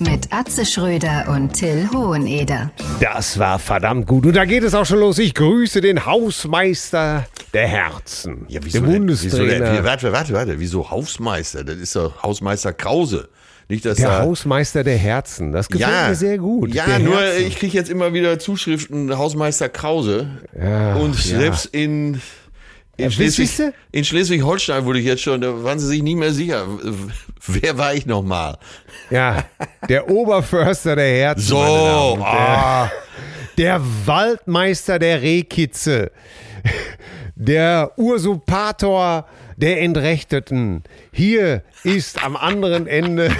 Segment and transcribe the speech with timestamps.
[0.00, 2.70] Mit Atze Schröder und Till Hoheneder.
[3.00, 4.26] Das war verdammt gut.
[4.26, 5.18] Und da geht es auch schon los.
[5.18, 8.46] Ich grüße den Hausmeister der Herzen.
[8.48, 9.08] Ja, wieso der denn?
[9.08, 9.72] Wieso Bundestrainer.
[9.72, 10.60] der, warte, warte, warte.
[10.60, 11.64] Wieso Hausmeister?
[11.64, 13.28] Das ist doch Hausmeister Krause.
[13.68, 15.50] Nicht, dass der Hausmeister der Herzen.
[15.50, 16.72] Das gefällt ja, mir sehr gut.
[16.72, 17.46] Ja, der nur Herzen.
[17.48, 20.28] ich kriege jetzt immer wieder Zuschriften Hausmeister Krause.
[20.56, 21.38] Ja, und ja.
[21.38, 22.20] selbst in,
[22.98, 26.32] in, Ja, Schleswig, in Schleswig-Holstein wurde ich jetzt schon, da waren sie sich nicht mehr
[26.32, 26.66] sicher.
[27.46, 28.58] Wer war ich nochmal?
[29.08, 29.44] Ja,
[29.88, 31.46] der Oberförster der Herzen.
[31.46, 32.90] So, ah.
[33.56, 36.10] Der Waldmeister der Rehkitze.
[37.36, 40.82] Der Usurpator der Entrechteten.
[41.12, 43.30] Hier ist am anderen Ende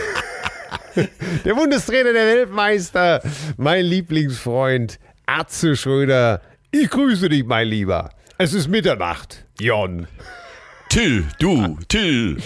[1.44, 3.22] der Bundestrainer der Weltmeister,
[3.56, 6.42] mein Lieblingsfreund Atze Schröder.
[6.70, 8.10] Ich grüße dich, mein Lieber.
[8.40, 10.06] Es ist Mitternacht, Jon.
[10.90, 12.40] Till, du, Till.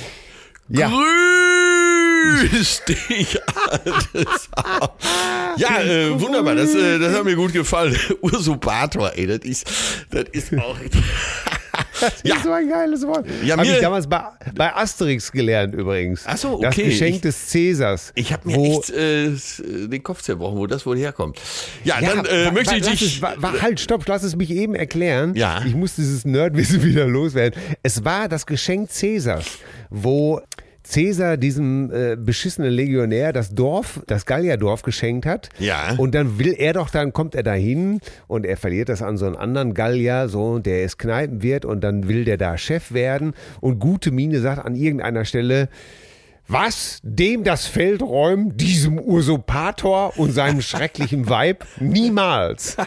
[0.71, 0.89] Ja.
[0.89, 3.39] Grüß dich,
[3.71, 4.49] altes.
[5.59, 7.95] Ja, äh, wunderbar, das, äh, das hat mir gut gefallen.
[8.23, 9.67] Usurpator, ey, das ist,
[10.11, 10.79] das ist auch.
[12.25, 12.36] Ja.
[12.42, 13.27] so ein geiles Wort.
[13.45, 14.22] Ja, Habe ich damals bei,
[14.55, 16.22] bei Asterix gelernt übrigens.
[16.27, 16.84] Ach so, Das okay.
[16.86, 18.12] Geschenk des Cäsars.
[18.14, 19.31] Ich habe mir echt äh,
[19.89, 21.39] den Kopf zerbrochen, wo das wohl herkommt.
[21.84, 23.22] Ja, Ja, dann äh, möchte ich dich.
[23.22, 25.34] Es, halt, stopp, lass es mich eben erklären.
[25.34, 25.62] Ja.
[25.64, 27.61] Ich muss dieses Nerdwissen wieder loswerden.
[27.83, 29.47] Es war das Geschenk Cäsars,
[29.91, 30.41] wo
[30.93, 35.49] Cäsar diesem äh, beschissenen Legionär das Dorf, das Gallierdorf geschenkt hat.
[35.59, 35.94] Ja.
[35.97, 39.27] Und dann will er doch, dann kommt er dahin und er verliert das an so
[39.27, 43.78] einen anderen Gallier, so, der es Kneipenwirt und dann will der da Chef werden und
[43.78, 45.69] gute Miene sagt an irgendeiner Stelle,
[46.49, 46.99] was?
[47.03, 51.66] Dem das Feld räumen, diesem Usurpator und seinem schrecklichen Weib?
[51.81, 52.77] Niemals.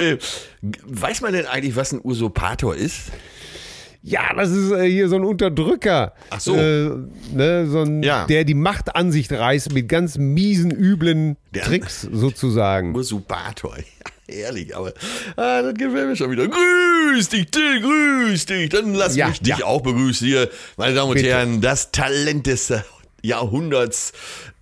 [0.00, 0.16] Äh,
[0.60, 3.12] weiß man denn eigentlich, was ein Usurpator ist?
[4.04, 6.12] Ja, das ist äh, hier so ein Unterdrücker.
[6.30, 6.56] Ach so.
[6.56, 6.90] Äh,
[7.32, 8.26] ne, so ein, Ja.
[8.26, 12.94] Der die Macht an sich reißt mit ganz miesen, üblen Der- Tricks sozusagen.
[12.94, 13.76] Usurpator.
[14.28, 14.92] Ja, ehrlich, aber
[15.36, 16.46] ah, das gefällt mir schon wieder.
[16.48, 18.68] Grüß dich, Till, grüß dich.
[18.70, 21.28] Dann lass Ja, mich dich auch begrüßen hier, meine Damen und Bitte.
[21.28, 21.60] Herren.
[21.60, 22.68] Das Talent des
[23.22, 24.12] Jahrhunderts,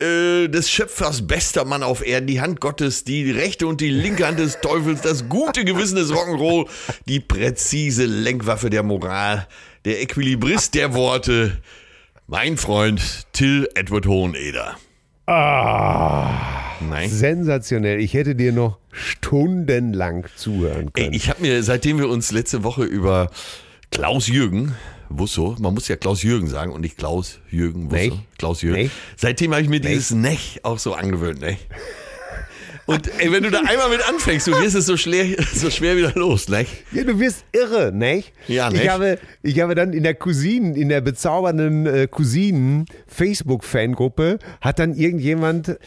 [0.00, 4.26] äh, des Schöpfers, bester Mann auf Erden, die Hand Gottes, die rechte und die linke
[4.26, 6.66] Hand des Teufels, das gute Gewissen des Rock'n'Roll,
[7.06, 9.46] die präzise Lenkwaffe der Moral,
[9.84, 11.58] der Equilibrist der Worte,
[12.26, 14.76] mein Freund Till Edward Hoheneder.
[15.26, 16.28] Ah,
[16.80, 17.08] Nein.
[17.08, 18.00] sensationell.
[18.00, 21.14] Ich hätte dir noch stundenlang zuhören Ey, können.
[21.14, 23.30] ich habe mir, seitdem wir uns letzte Woche über
[23.92, 24.74] Klaus Jürgen,
[25.10, 28.12] Wusso, man muss ja Klaus Jürgen sagen und nicht Klaus Jürgen Wusso, Nech.
[28.38, 28.82] Klaus Jürgen.
[28.82, 28.90] Nech.
[29.16, 31.58] Seitdem habe ich mir dieses Nech auch so angewöhnt, Nech.
[32.86, 35.96] Und ey, wenn du da einmal mit anfängst, du wirst es so schwer, so schwer
[35.96, 36.68] wieder los, Nech.
[36.92, 38.32] Ja, du wirst irre, nicht?
[38.48, 38.88] Ja, Ich nicht?
[38.88, 44.94] habe, ich habe dann in der Cousinen, in der bezaubernden äh, Cousinen Facebook-Fangruppe hat dann
[44.94, 45.78] irgendjemand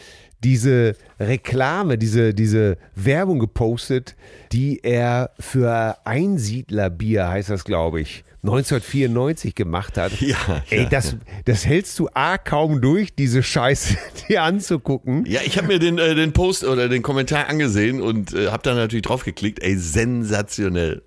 [0.42, 4.14] diese Reklame, diese, diese Werbung gepostet,
[4.52, 10.20] die er für Einsiedlerbier, heißt das, glaube ich, 1994 gemacht hat.
[10.20, 10.36] Ja,
[10.68, 10.88] Ey, ja.
[10.88, 11.16] das,
[11.46, 13.96] das hältst du A kaum durch, diese Scheiße
[14.28, 15.24] dir anzugucken.
[15.26, 18.62] Ja, ich habe mir den, äh, den Post oder den Kommentar angesehen und äh, habe
[18.62, 19.62] da natürlich drauf geklickt.
[19.62, 21.02] Ey, sensationell.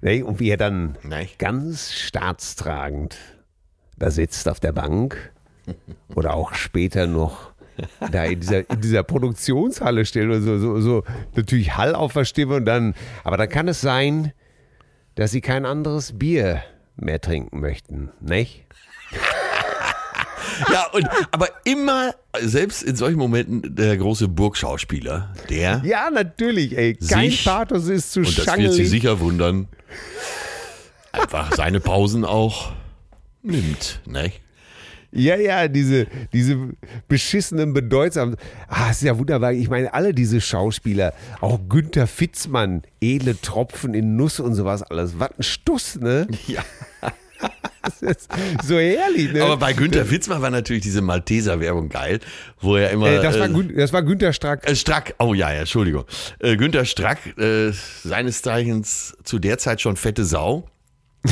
[0.00, 0.24] Ne?
[0.24, 1.28] Und wie er dann Nein.
[1.36, 3.16] ganz staatstragend
[3.98, 5.32] da sitzt auf der Bank
[6.14, 7.52] oder auch später noch
[8.10, 11.04] da in dieser, in dieser Produktionshalle steht und so, so, so
[11.36, 12.94] natürlich Hall auf der Stimme und dann,
[13.24, 14.32] aber dann kann es sein,
[15.18, 16.62] dass sie kein anderes Bier
[16.96, 18.64] mehr trinken möchten, nicht?
[20.72, 26.94] Ja, und aber immer, selbst in solchen Momenten, der große Burgschauspieler, der, Ja, natürlich, ey.
[26.96, 28.90] Kein Sich- Pathos ist zu und das wird sie schangelig.
[28.90, 29.68] sicher wundern,
[31.12, 32.72] einfach seine Pausen auch
[33.42, 34.32] nimmt, ne?
[35.10, 36.56] Ja, ja, diese, diese
[37.08, 38.36] beschissenen bedeutsamen.
[38.68, 39.52] Ah, ist ja wunderbar.
[39.52, 45.18] Ich meine, alle diese Schauspieler, auch Günther Fitzmann, edle Tropfen in Nuss und sowas alles.
[45.18, 46.26] Was ein Stuss, ne?
[46.46, 46.62] Ja.
[48.64, 49.42] So herrlich, ne?
[49.42, 52.20] Aber bei Günter Witzmann war natürlich diese Malteser-Werbung geil,
[52.60, 53.08] wo er immer.
[53.08, 54.68] äh, das, war äh, das war Günter Strack.
[54.68, 56.04] Äh, Strack, oh ja, ja, Entschuldigung.
[56.40, 57.72] Äh, Günter Strack, äh,
[58.04, 60.68] seines Zeichens zu der Zeit schon fette Sau.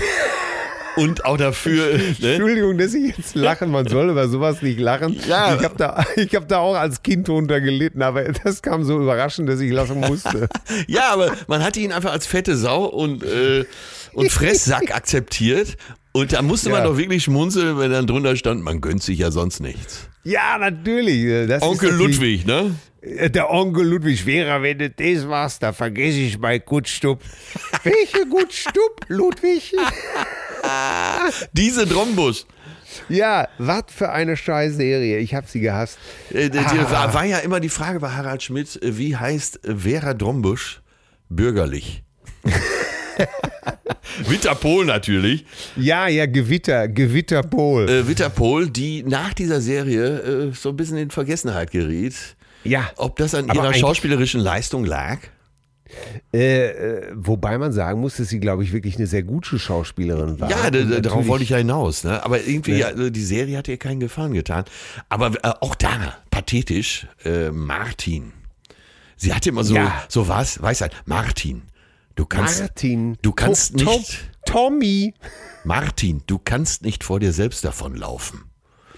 [0.97, 1.99] Und auch dafür.
[2.21, 2.33] Ne?
[2.35, 3.67] Entschuldigung, dass ich jetzt lache.
[3.67, 5.19] Man soll über sowas nicht lachen.
[5.29, 5.55] Ja.
[5.57, 8.99] Ich habe da, ich hab da auch als Kind drunter gelitten, aber das kam so
[9.01, 10.49] überraschend, dass ich lachen musste.
[10.89, 13.65] Ja, aber man hatte ihn einfach als fette Sau und, äh,
[14.13, 15.77] und Fresssack akzeptiert.
[16.13, 16.87] Und da musste man Ja.
[16.87, 20.09] doch wirklich schmunzeln, wenn dann drunter stand, man gönnt sich ja sonst nichts.
[20.25, 21.47] Ja, natürlich.
[21.49, 22.75] Das Onkel Ludwig, ne?
[23.07, 27.21] Äh, Der Onkel Ludwig Schwerer, wenn du das machst, da vergesse ich mein Gutstub.
[27.85, 29.73] Welche Gutstub, Ludwig?
[31.53, 32.45] Diese Drombusch.
[33.09, 35.19] Ja, was für eine Scheißserie.
[35.19, 35.99] Ich habe sie gehasst.
[36.33, 37.13] Äh, die, Ah.
[37.13, 40.81] war, ja immer die Frage bei Harald Schmidt, äh, wie heißt Vera Drombusch
[41.29, 42.03] bürgerlich?
[44.27, 45.45] Winterpol natürlich.
[45.77, 47.89] Ja, ja, Gewitter, Gewitterpol.
[47.89, 52.15] Äh, Winterpol, die nach dieser Serie äh, so ein bisschen in Vergessenheit geriet.
[52.69, 55.19] Ja, Ob das an ihrer schauspielerischen Leistung lag?
[56.35, 60.41] äh, äh, wobei man sagen muss, dass sie, glaube ich, wirklich eine sehr gute Schauspielerin
[60.41, 60.51] war.
[60.51, 62.03] Ja, Und darauf wollte ich ja hinaus.
[62.03, 62.23] Ne?
[62.25, 62.79] Aber irgendwie, Ne?
[62.79, 64.65] ja, also die Serie hat ihr keinen Gefallen getan.
[65.09, 68.33] Aber äh, auch da, pathetisch, äh, Martin.
[69.17, 70.03] Sie hatte immer so, Ja.
[70.09, 70.93] so was, Weisheit.
[71.07, 71.63] Martin,
[72.17, 73.17] du kannst, Martin.
[73.23, 75.15] du kannst To- To- nicht, Tommy.
[75.65, 78.43] Martin, du kannst nicht vor dir selbst davonlaufen.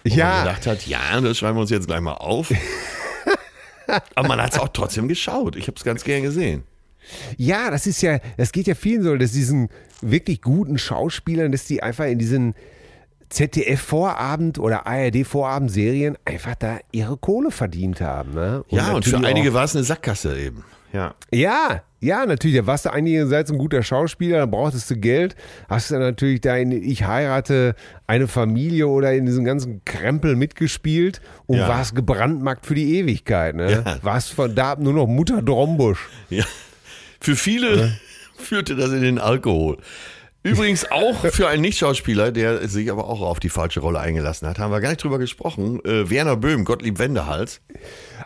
[0.04, 2.50] Wo man Ja, gedacht hat, ja, das schreiben wir uns jetzt gleich mal auf.
[4.14, 5.56] Aber man hat es auch trotzdem geschaut.
[5.56, 6.64] Ich habe es ganz gern gesehen.
[7.36, 9.68] ja, das ist ja, das geht ja vielen so, dass diesen
[10.02, 12.54] wirklich guten Schauspielern, dass die einfach in diesen
[13.30, 18.34] ZDF-Vorabend- oder ARD-Vorabendserien einfach da ihre Kohle verdient haben.
[18.34, 18.64] Ne?
[18.68, 20.64] ja, und für einige war es eine Sackgasse eben.
[20.92, 21.14] Ja.
[21.32, 22.56] Ja, ja, natürlich.
[22.56, 25.34] Da warst du einigerseits ein guter Schauspieler, dann brauchtest du Geld.
[25.68, 27.74] Hast du natürlich da in Ich heirate
[28.06, 31.68] eine Familie oder in diesem ganzen Krempel mitgespielt und Ja.
[31.68, 33.54] warst gebrandmarkt für die Ewigkeit.
[33.56, 33.82] Ne?
[33.84, 33.98] Ja.
[34.02, 36.08] Warst von da ab nur noch Mutter Drombusch.
[36.30, 36.44] Ja.
[37.20, 37.92] Für viele
[38.36, 39.78] führte das in den Alkohol.
[40.44, 44.58] Übrigens auch für einen Nichtschauspieler, der sich aber auch auf die falsche Rolle eingelassen hat,
[44.58, 45.84] haben wir gar nicht drüber gesprochen.
[45.84, 47.60] Äh, Werner Böhm, Gottlieb Wendehals,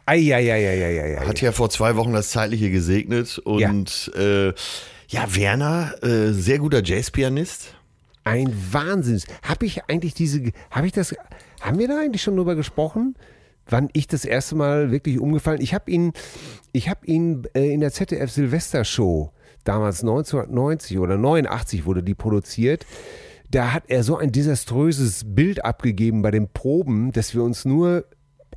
[0.05, 1.17] Eieieiei.
[1.27, 4.53] hat ja vor zwei Wochen das Zeitliche gesegnet und äh,
[5.09, 7.75] ja, Werner, äh, sehr guter Jazzpianist.
[8.25, 9.27] Ein Wahnsinns.
[9.43, 11.15] Habe ich eigentlich diese, habe ich das,
[11.61, 13.17] haben wir da eigentlich schon drüber gesprochen?
[13.69, 15.61] Wann ich das erste Mal wirklich umgefallen?
[15.61, 16.13] Ich habe ihn,
[16.73, 19.33] ich habe ihn äh, in der ZDF Silvestershow
[19.65, 22.87] damals 1990 oder 89 wurde die produziert.
[23.51, 28.05] Da hat er so ein desaströses Bild abgegeben bei den Proben, dass wir uns nur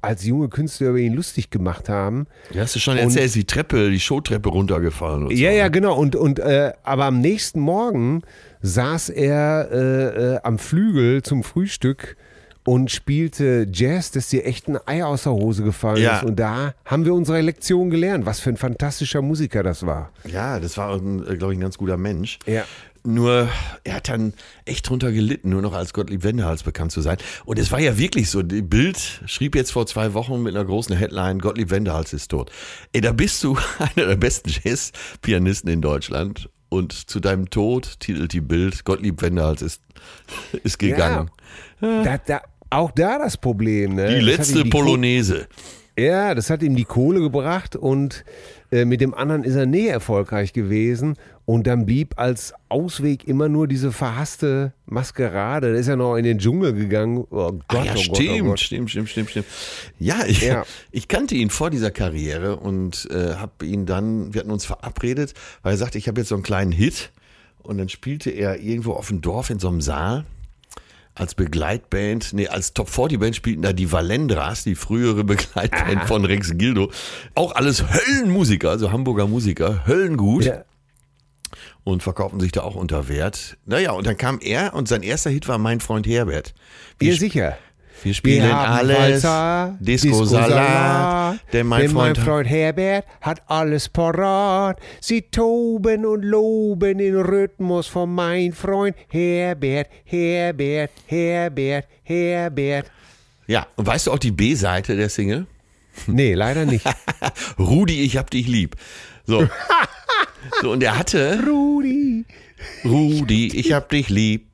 [0.02, 2.28] als junge Künstler über ihn lustig gemacht haben.
[2.54, 5.58] Du hast du schon erzählt, ist die Treppe, die Showtreppe runtergefallen Ja, so.
[5.58, 5.98] ja, genau.
[5.98, 8.22] Und, und äh, aber am nächsten Morgen
[8.62, 12.18] saß er äh, äh, am Flügel zum Frühstück
[12.66, 16.18] und spielte Jazz, dass dir echt ein Ei aus der Hose gefallen Ja.
[16.18, 16.24] ist.
[16.26, 20.12] Und da haben wir unsere Lektion gelernt, was für ein fantastischer Musiker das war.
[20.28, 22.40] Ja, das war, glaube ich, ein ganz guter Mensch.
[22.48, 22.64] Ja.
[23.08, 23.48] Nur,
[23.84, 24.34] er hat dann
[24.66, 27.18] echt drunter gelitten, nur noch als Gottlieb Wendehals bekannt zu sein.
[27.46, 30.66] Und es war ja wirklich so, die Bild schrieb jetzt vor zwei Wochen mit einer
[30.66, 32.52] großen Headline, Gottlieb Wendehals ist tot.
[32.94, 33.56] Ey, da bist du
[33.96, 36.50] einer der besten Jazzpianisten in Deutschland.
[36.70, 39.84] Und zu deinem Tod titelt die Bild, Gottlieb Wendehals ist,
[40.64, 41.30] ist gegangen.
[41.80, 43.96] Da, da, auch da das Problem.
[43.96, 44.16] Ne?
[44.20, 45.48] Die letzte die Ko- Polonaise.
[45.98, 48.26] Ja, das hat ihm die Kohle gebracht und
[48.70, 51.16] äh, mit dem anderen ist er näher erfolgreich gewesen
[51.46, 55.72] und dann blieb als Ausweg immer nur diese verhasste Maskerade.
[55.72, 57.20] Da ist er noch in den Dschungel gegangen.
[57.30, 58.60] Oh Gott, Ah, ja, oh stimmt, Gott, oh Gott.
[58.60, 59.46] stimmt, stimmt, stimmt, stimmt.
[59.98, 60.66] Ja, ich, Ja.
[60.92, 65.34] ich kannte ihn vor dieser Karriere und äh, habe ihn dann, wir hatten uns verabredet,
[65.64, 67.12] weil er sagte, ich habe jetzt so einen kleinen Hit
[67.64, 70.26] und dann spielte er irgendwo auf dem Dorf in so einem Saal
[71.16, 76.26] als Begleitband, nee, als Top 40 Band spielten da die Valendras, die frühere Begleitband von
[76.26, 76.92] Rex Gildo.
[77.34, 80.64] Auch alles Höllenmusiker, also Hamburger Musiker, Höllengut Ja.
[81.86, 83.58] und verkaufen sich da auch unter Wert.
[83.66, 86.54] Naja, und dann kam er und sein erster Hit war Mein Freund Herbert.
[87.00, 87.58] Wir, Ja, sicher.
[88.04, 93.90] Wir spielen alles, Walzer, Disco, Salat, denn mein, denn Freund, mein Freund Herbert hat alles
[93.90, 94.80] parat.
[95.02, 102.92] Sie toben und loben den Rhythmus von mein Freund Herbert, Herbert, Herbert, Herbert.
[103.48, 105.48] Ja, und weißt du auch die B-Seite der Single?
[106.08, 106.86] Nee, leider nicht.
[107.60, 108.76] Rudi, ich hab dich lieb.
[109.26, 109.48] So.
[110.62, 112.26] so, und er hatte Rudi.
[112.84, 114.54] Rudi, ich hab dich lieb.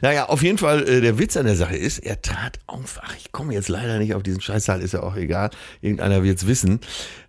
[0.00, 3.00] Naja, auf jeden Fall, äh, der Witz an der Sache ist, er trat auf.
[3.02, 5.50] Ach, ich komme jetzt leider nicht auf diesen Scheißsaal, ist ja auch egal.
[5.80, 6.80] Irgendeiner wird's wissen.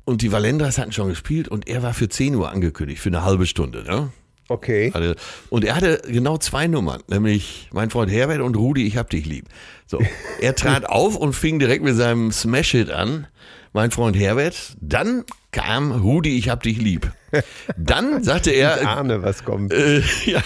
[0.06, 3.24] Und die Valendras hatten schon gespielt und er war für 10 Uhr angekündigt, für eine
[3.24, 3.84] halbe Stunde.
[3.84, 4.12] Ne?
[4.50, 4.92] Okay.
[4.94, 5.16] Also,
[5.50, 9.26] Und er hatte genau zwei Nummern, nämlich mein Freund Herbert und Rudi, ich hab dich
[9.26, 9.46] lieb.
[9.86, 10.00] So,
[10.42, 13.28] er trat auf und fing direkt mit seinem Smash-Hit an,
[13.72, 14.76] mein Freund Herbert.
[14.82, 17.12] Dann kam Rudi, ich hab dich lieb.
[17.78, 19.74] Dann sagte Ich er, ahne, was kommt.
[19.74, 20.42] äh, ja,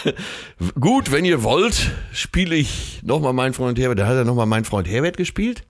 [0.79, 3.99] gut, wenn ihr wollt, spiele ich nochmal mein Freund Herbert.
[3.99, 5.63] Da hat er nochmal mein Freund Herbert gespielt.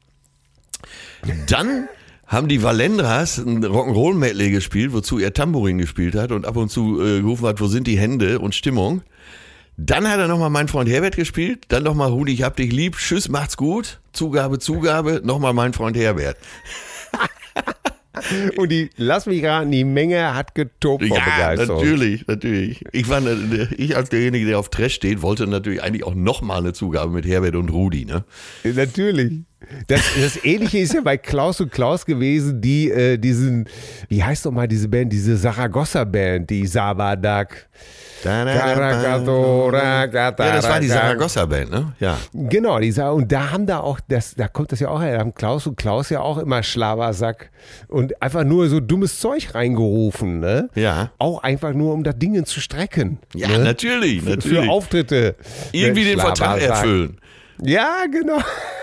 [1.47, 1.88] Dann
[2.25, 7.01] haben die Valendras ein Rock'n'Roll-Medley gespielt, wozu er Tambourin gespielt hat und ab und zu
[7.01, 9.01] äh, gerufen hat, wo sind die Hände und Stimmung.
[9.77, 12.97] Dann hat er nochmal mein Freund Herbert gespielt, dann nochmal Rudi, ich hab dich lieb,
[12.97, 16.38] tschüss, macht's gut, Zugabe, Zugabe, nochmal mein Freund Herbert.
[18.57, 21.81] Und die, lass mich raten, die Menge hat getobt vor Ja, Begeisterung.
[21.83, 22.83] natürlich, natürlich.
[22.91, 26.59] Ich, war, ne- ich als derjenige, der auf Trash steht, wollte natürlich eigentlich auch nochmal
[26.59, 28.24] eine Zugabe mit Herbert und Rudi, ne?
[28.63, 29.41] Natürlich.
[29.88, 33.68] Das, das Ähnliche ist ja bei Klaus und Klaus gewesen, die äh, diesen,
[34.08, 37.68] wie heißt doch mal diese Band, diese Saragossa-Band, die Sabadak.
[38.24, 38.46] Ja,
[40.56, 41.94] das war die Saragossa-Band, ne?
[42.00, 42.18] Ja.
[42.34, 45.20] Genau, dieser, und da haben da auch, das, da kommt das ja auch her, da
[45.20, 47.52] haben Klaus und Klaus ja auch immer Schlabersack
[47.88, 50.70] und einfach nur so dummes Zeug reingerufen, ne?
[50.76, 51.12] Ja.
[51.18, 53.20] Auch einfach nur, um das Ding zu strecken.
[53.34, 53.60] Ja, ne?
[53.60, 54.70] natürlich, Für natürlich.
[54.70, 55.36] Auftritte.
[55.72, 57.20] Irgendwie den Vertrag erfüllen.
[57.62, 58.40] Ja, genau.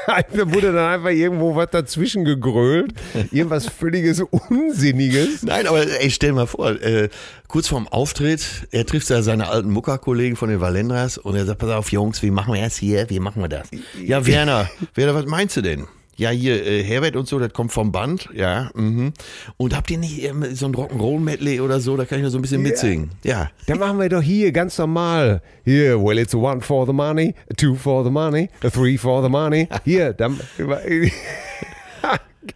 [0.07, 2.93] Da wurde dann einfach irgendwo was dazwischen gegrölt.
[3.31, 5.43] Irgendwas völliges Unsinniges.
[5.43, 7.09] Nein, aber ey, stell mal vor, äh,
[7.49, 11.61] kurz vorm Auftritt, er trifft da seine alten Muckerkollegen von den Valendras und er sagt,
[11.61, 13.09] pass auf Jungs, wie machen wir das hier?
[13.11, 13.69] Wie machen wir das?
[14.02, 15.87] Ja, Werner, Werner, was meinst du denn?
[16.16, 18.71] Ja, hier, äh, Herbert und so, das kommt vom Band, ja.
[18.75, 19.12] Mhm.
[19.56, 22.38] Und habt ihr nicht ähm, so ein Rock'n'Roll-Medley oder so, da kann ich noch so
[22.38, 23.11] ein bisschen mitsingen.
[23.25, 23.50] Ja.
[23.66, 25.42] Dann machen wir doch hier ganz normal.
[25.64, 28.97] Hier, well, it's a one for the money, a two for the money, a three
[28.97, 29.68] for the money.
[29.85, 30.38] Hier, dann.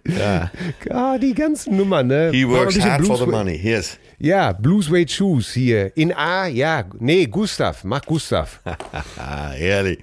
[0.06, 0.50] ja.
[0.90, 2.30] Ah, die ganzen Nummern, ne?
[2.32, 3.98] He works hard for the Blues- money, yes.
[4.20, 5.96] Ja, Blue Suede Shoes hier.
[5.96, 6.84] In A, ja.
[6.98, 7.84] Nee, Gustav.
[7.84, 8.60] Mach Gustav.
[9.16, 10.00] Herrlich.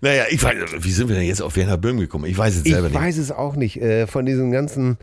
[0.00, 2.24] Naja, ich weiß, wie sind wir denn jetzt auf Werner Böhm gekommen?
[2.26, 2.98] Ich weiß es Ich selber nicht.
[3.00, 3.80] weiß es auch nicht.
[3.80, 4.98] Äh, von diesen ganzen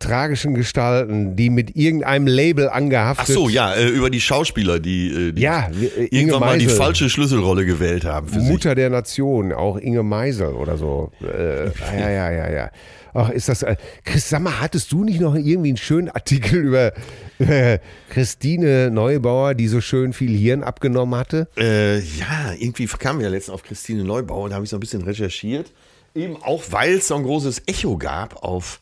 [0.00, 3.34] tragischen Gestalten, die mit irgendeinem Label Ach angehaftet.
[3.34, 6.68] so, ja, äh, über die Schauspieler, die, äh, die Ja, äh, Inge irgendwann mal die
[6.68, 8.48] falsche Schlüsselrolle gewählt haben für sich.
[8.48, 11.12] Mutter der Nation, auch Inge Meisel oder so.
[11.22, 12.70] Äh, ja, ja, ja, ja.
[13.12, 13.62] Ach, ist das.
[13.62, 16.92] Äh, Chris, sag mal, hattest du nicht noch irgendwie einen schönen Artikel über
[17.38, 17.78] äh,
[18.08, 21.48] Christine Neubauer, die so schön viel Hirn abgenommen hatte?
[21.56, 24.76] Äh, ja, irgendwie kamen wir ja letztens auf Christine Neubauer und da habe ich so
[24.76, 25.72] ein bisschen recherchiert.
[26.14, 28.80] Eben auch, weil es so ein großes Echo gab auf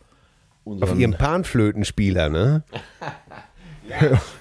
[0.68, 0.90] unseren...
[0.90, 2.62] Auf ihrem Panflötenspieler, ne?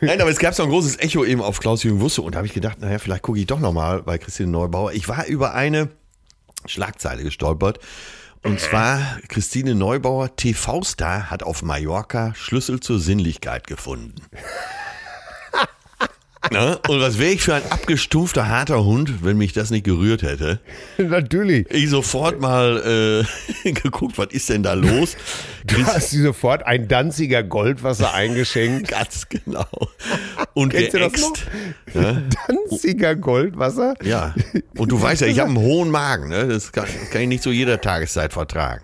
[0.01, 2.48] Nein, aber es gab so ein großes Echo eben auf Klaus-Jürgen Wusse und da habe
[2.48, 4.91] ich gedacht, naja, vielleicht gucke ich doch nochmal bei Christine Neubauer.
[4.91, 5.89] Ich war über eine
[6.65, 7.79] Schlagzeile gestolpert
[8.43, 14.15] und zwar Christine Neubauer, TV-Star, hat auf Mallorca Schlüssel zur Sinnlichkeit gefunden.
[16.51, 16.80] Ne?
[16.88, 20.60] Und was wäre ich für ein abgestumpfter, harter Hund, wenn mich das nicht gerührt hätte?
[20.98, 21.70] Natürlich.
[21.70, 23.25] Ich sofort mal
[23.66, 25.16] äh, geguckt, was ist denn da los?
[25.68, 28.88] Du hast sie sofort ein Danziger Goldwasser eingeschenkt.
[28.88, 29.68] Ganz genau.
[30.54, 31.46] Und Kennst du das geäxt.
[32.48, 33.96] Danziger Goldwasser?
[34.01, 34.34] Ja.
[34.77, 36.48] Und du weißt ja, ich habe einen hohen Magen, ne?
[36.48, 38.82] Das kann, das kann ich nicht zu jeder Tageszeit vertragen.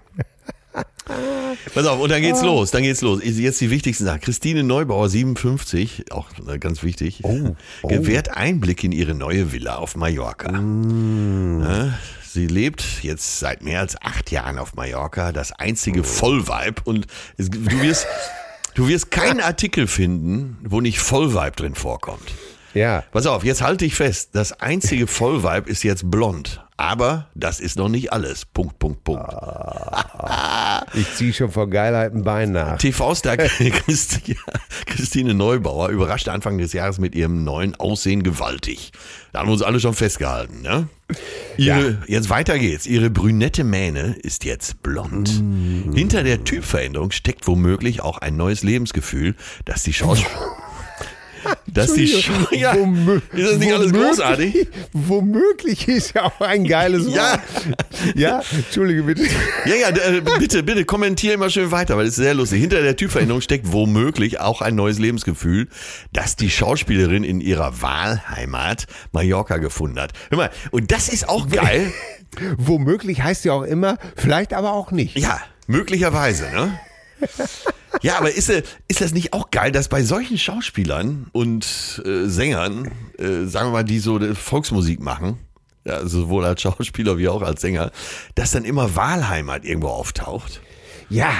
[1.74, 3.20] Pass auf, und dann geht's los, dann geht's los.
[3.24, 4.22] Jetzt die wichtigsten Sachen.
[4.22, 7.22] Christine Neubauer, 57, auch ganz wichtig,
[7.84, 10.52] gewährt Einblick in ihre neue Villa auf Mallorca.
[10.52, 11.98] Ne?
[12.34, 16.82] Sie lebt jetzt seit mehr als acht Jahren auf Mallorca, das einzige Vollweib.
[16.86, 17.06] Und
[17.38, 18.08] es, du wirst,
[18.74, 22.34] du wirst keinen Artikel finden, wo nicht Vollweib drin vorkommt.
[22.74, 23.04] Ja.
[23.12, 24.30] Pass auf, jetzt halte ich fest.
[24.34, 26.63] Das einzige Vollweib ist jetzt blond.
[26.76, 28.46] Aber das ist noch nicht alles.
[28.46, 29.26] Punkt, Punkt, Punkt.
[30.96, 32.78] Ich ziehe schon vor Geilheit ein Bein nach.
[32.78, 34.38] TV-Star Christi-
[34.88, 38.92] Christine Neubauer überraschte Anfang des Jahres mit ihrem neuen Aussehen gewaltig.
[39.32, 40.62] Da haben wir uns alle schon festgehalten.
[40.62, 40.88] Ne?
[41.58, 42.86] Ihre, Jetzt weiter geht's.
[42.88, 45.30] Ihre brünette Mähne ist jetzt blond.
[45.94, 50.30] Hinter der Typveränderung steckt womöglich auch ein neues Lebensgefühl, das die Schauspieler...
[51.68, 54.68] dass die Schau ja, ist das nicht alles großartig?
[54.94, 57.32] Womöglich ist ja auch ein geiles Ja.
[57.34, 57.42] Wort.
[58.16, 59.24] Ja, entschuldige bitte.
[59.66, 62.62] Ja, ja, äh, bitte, bitte kommentier immer schön weiter, weil es ist sehr lustig.
[62.62, 65.68] Hinter der Typveränderung steckt womöglich auch ein neues Lebensgefühl,
[66.12, 70.14] das die Schauspielerin in ihrer Wahlheimat Mallorca gefunden hat.
[70.30, 71.92] Hör mal, und das ist auch geil.
[72.58, 75.18] Womöglich heißt ja auch immer, vielleicht aber auch nicht.
[75.18, 76.80] Ja, möglicherweise, ne?
[78.02, 82.28] Ja, aber ist, äh, ist das nicht auch geil, dass bei solchen Schauspielern und äh,
[82.28, 85.38] Sängern, äh, sagen wir mal, die so äh, Volksmusik machen,
[85.86, 87.92] ja, sowohl als Schauspieler wie auch als Sänger,
[88.36, 90.62] dass dann immer Wahlheimat irgendwo auftaucht?
[91.10, 91.32] Ja.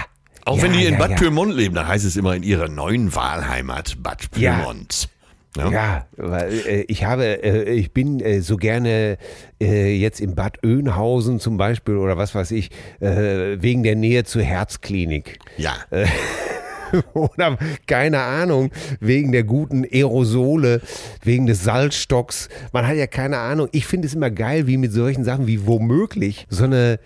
[0.46, 1.18] Auch ja, wenn die in ja, Bad ja.
[1.18, 4.30] Pyrmont leben, dann heißt es immer in ihrer neuen Wahlheimat Bad.
[4.32, 5.10] Pyrmont.
[5.58, 5.72] Ja.
[5.72, 9.18] Ja, weil äh, ich habe, äh, ich bin äh, so gerne
[9.62, 14.24] äh, jetzt in Bad Oeynhausen zum Beispiel oder was weiß ich, äh, wegen der Nähe
[14.24, 15.40] zur Herzklinik.
[15.58, 15.76] Ja.
[17.14, 17.58] oder
[17.88, 20.82] keine Ahnung, wegen der guten Aerosole,
[21.24, 22.50] wegen des Salzstocks.
[22.72, 23.68] Man hat ja keine Ahnung.
[23.72, 26.98] Ich finde es immer geil, wie mit solchen Sachen wie womöglich so eine äh,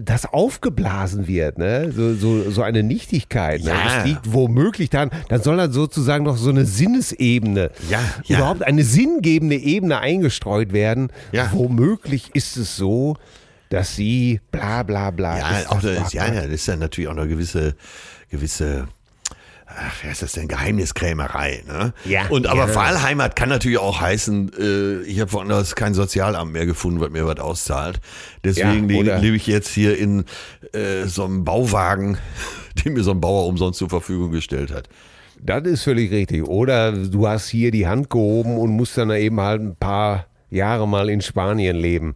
[0.00, 1.90] das aufgeblasen wird, ne?
[1.90, 3.62] So, so, so eine Nichtigkeit.
[3.62, 3.70] Ne?
[3.70, 3.84] Ja.
[3.84, 8.36] Das liegt womöglich daran, dann soll dann sozusagen noch so eine Sinnesebene, Ja, ja.
[8.38, 11.08] überhaupt eine sinngebende Ebene eingestreut werden.
[11.32, 11.50] Ja.
[11.52, 13.16] Womöglich ist es so,
[13.70, 15.38] dass sie bla bla bla.
[15.38, 16.34] Ja, ist auch das ja, wahr?
[16.34, 17.74] ja, das ist ja natürlich auch eine gewisse,
[18.30, 18.86] gewisse,
[19.76, 21.92] ach, wie heißt das denn, Geheimniskrämerei, ne?
[22.04, 22.74] Ja, Und aber ja.
[22.74, 27.26] Wahlheimat kann natürlich auch heißen, äh, ich habe woanders kein Sozialamt mehr gefunden, was mir
[27.26, 28.00] was auszahlt.
[28.44, 30.24] Deswegen Ja, lebe ich jetzt hier in
[30.72, 32.18] äh, so einem Bauwagen,
[32.84, 34.88] den mir so ein Bauer umsonst zur Verfügung gestellt hat.
[35.40, 36.44] Das ist völlig richtig.
[36.46, 40.86] Oder du hast hier die Hand gehoben und musst dann eben halt ein paar Jahre
[40.86, 42.14] mal in Spanien leben.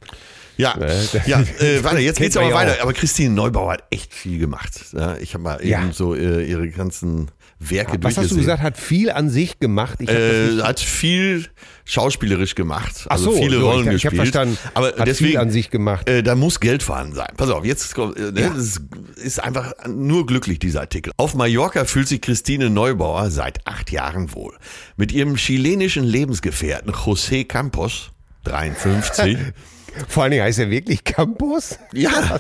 [0.57, 0.95] Ja, Ne,
[1.27, 2.75] ja äh, warte, jetzt geht's aber ja weiter.
[2.79, 2.83] auch.
[2.83, 4.73] Aber Christine Neubauer hat echt viel gemacht.
[4.93, 5.83] Ja, ich habe mal Ja.
[5.83, 8.63] eben so äh, ihre ganzen Werke Was hast du gesagt?
[8.63, 9.99] Hat viel an sich gemacht.
[10.03, 11.47] Äh, hat viel
[11.87, 14.35] schauspielerisch gemacht, Ach also so, viele so, Rollen ich, ich habe gespielt.
[14.35, 14.59] verstanden.
[14.75, 16.07] aber hat deswegen viel an sich gemacht.
[16.09, 17.29] Äh, da muss Geld vorhanden sein.
[17.37, 18.81] Pass auf, jetzt kommt, äh, ne, das ist,
[19.17, 21.13] ist einfach nur glücklich, dieser Artikel.
[21.17, 24.55] Auf Mallorca fühlt sich Christine Neubauer seit acht Jahren wohl.
[24.97, 28.11] Mit ihrem chilenischen Lebensgefährten José Campos,
[28.45, 29.39] 53.
[30.09, 31.79] Vor allen Dingen heißt er wirklich Campos.
[31.93, 32.39] ja,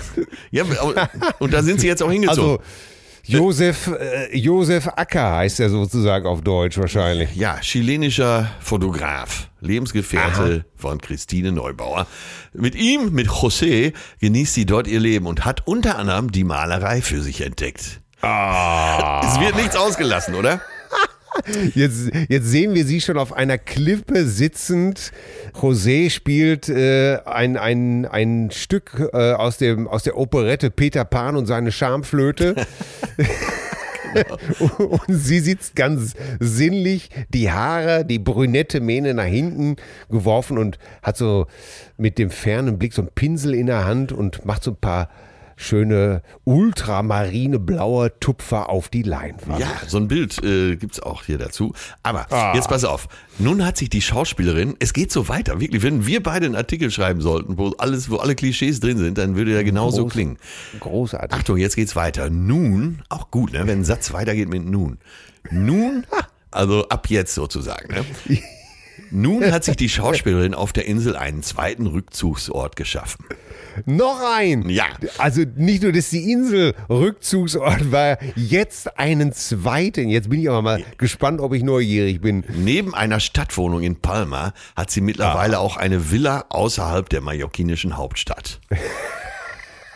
[0.50, 0.64] ja,
[1.38, 2.58] und da sind sie jetzt auch hingezogen.
[2.58, 2.62] Also
[3.28, 7.34] Josef, äh, Josef Acker heißt er sozusagen auf Deutsch wahrscheinlich.
[7.34, 12.06] Ja, chilenischer Fotograf, Lebensgefährte von Christine Neubauer.
[12.52, 17.02] Mit ihm, mit José, genießt sie dort ihr Leben und hat unter anderem die Malerei
[17.02, 18.00] für sich entdeckt.
[18.22, 20.60] Es wird nichts ausgelassen, oder?
[21.74, 25.12] Jetzt, jetzt sehen wir sie schon auf einer Klippe sitzend.
[25.54, 31.36] José spielt äh, ein, ein, ein Stück äh, aus, dem, aus der Operette Peter Pan
[31.36, 32.54] und seine Schamflöte.
[34.78, 39.76] Und sie sitzt ganz sinnlich, die Haare, die brünette Mähne nach hinten
[40.08, 41.46] geworfen und hat so
[41.96, 45.10] mit dem fernen Blick so einen Pinsel in der Hand und macht so ein paar
[45.56, 49.58] schöne ultramarine blaue Tupfer auf die Leinwand.
[49.60, 51.72] Ja, so ein Bild äh, gibt's auch hier dazu.
[52.02, 52.52] Aber Ah.
[52.54, 53.08] jetzt pass auf.
[53.38, 56.90] Nun hat sich die Schauspielerin, es geht so weiter, wirklich, wenn wir beide einen Artikel
[56.90, 60.38] schreiben sollten, wo alles, wo alle Klischees drin sind, dann würde der genauso Groß- klingen.
[60.80, 61.32] Großartig.
[61.36, 62.28] Achtung, jetzt geht's weiter.
[62.30, 64.98] Nun, auch gut, ne, wenn ein Satz weitergeht mit nun.
[65.50, 66.04] Nun,
[66.50, 67.94] also ab jetzt sozusagen.
[67.94, 68.04] Ne?
[69.10, 73.24] Nun hat sich die Schauspielerin auf der Insel einen zweiten Rückzugsort geschaffen.
[73.84, 74.68] Noch ein.
[74.68, 74.84] Ja.
[75.18, 80.08] Also nicht nur, dass die Insel Rückzugsort war, jetzt einen zweiten.
[80.08, 82.44] Jetzt bin ich aber mal gespannt, ob ich neugierig bin.
[82.56, 85.04] Neben einer Stadtwohnung in Palma hat sie Ah.
[85.04, 88.60] mittlerweile auch eine Villa außerhalb der mallorquinischen Hauptstadt.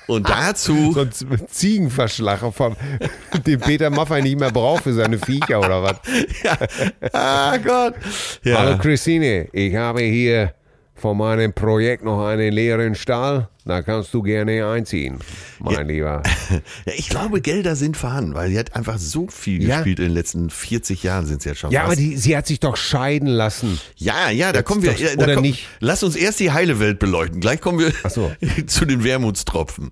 [0.07, 2.75] Und dazu, So ein Z- Ziegenverschlager, vom,
[3.47, 5.97] den Peter Maffay nicht mehr braucht für seine Viecher oder was.
[7.13, 7.95] ah Gott,
[8.43, 8.59] ja.
[8.59, 10.53] Hallo Christine, ich habe hier
[11.01, 13.49] von meinem Projekt noch einen leeren Stall.
[13.65, 15.19] Da kannst du gerne einziehen,
[15.61, 16.23] mein Lieber.
[16.87, 19.77] ja, ich glaube, Gelder sind vorhanden, weil sie hat einfach so viel Ja.
[19.77, 21.93] gespielt in den letzten 40 Jahren sind es jetzt schon Ja, fast.
[21.93, 23.79] aber die, sie hat sich doch scheiden lassen.
[23.97, 24.93] Ja, ja, da kommen wir.
[24.93, 25.67] doch- ja, da oder komm- nicht?
[25.79, 27.41] Lass uns erst die heile Welt beleuchten.
[27.41, 28.33] Gleich kommen wir so.
[28.67, 29.91] zu den Wermutstropfen.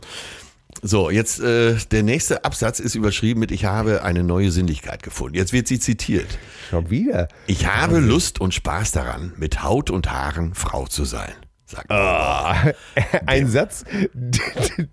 [0.82, 5.36] So, jetzt äh, der nächste Absatz ist überschrieben mit Ich habe eine neue Sinnlichkeit gefunden.
[5.36, 6.26] Jetzt wird sie zitiert.
[6.70, 7.28] Schon wieder.
[7.46, 11.32] Ich habe Lust und Spaß daran, mit Haut und Haaren Frau zu sein.
[11.66, 12.72] Sagt Ah.
[13.26, 13.84] Ein Satz,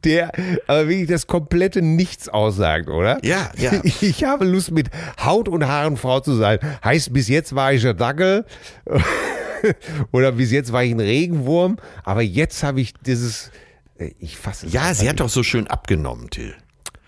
[0.03, 0.31] der
[0.67, 3.17] aber wirklich das komplette Nichts aussagt, oder?
[3.23, 3.71] Ja, ja.
[4.01, 4.89] Ich habe Lust, mit
[5.23, 6.59] Haut und Haaren Frau zu sein.
[6.83, 8.45] Heißt, bis jetzt war ich ein Dackel
[10.11, 13.51] oder bis jetzt war ich ein Regenwurm, aber jetzt habe ich dieses.
[13.97, 16.53] Äh, Ich fasse es Ja, sie hat doch so schön abgenommen, Till.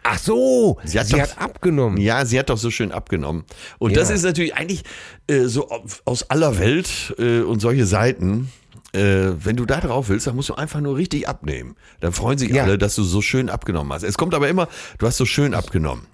[0.04, 1.97] Ach so, Sie sie hat hat, doch- abgenommen.
[2.00, 3.43] Ja, sie hat doch so schön abgenommen.
[3.78, 4.15] Und das Ja.
[4.15, 4.84] ist natürlich eigentlich
[5.28, 5.69] äh, so
[6.06, 8.50] aus aller Welt äh, und solche Seiten.
[8.93, 11.76] Äh, wenn du da drauf willst, dann musst du einfach nur richtig abnehmen.
[12.00, 12.63] Dann freuen sich Ja.
[12.63, 14.04] alle, dass du so schön abgenommen hast.
[14.04, 16.08] Es kommt aber immer, du hast so schön abgenommen.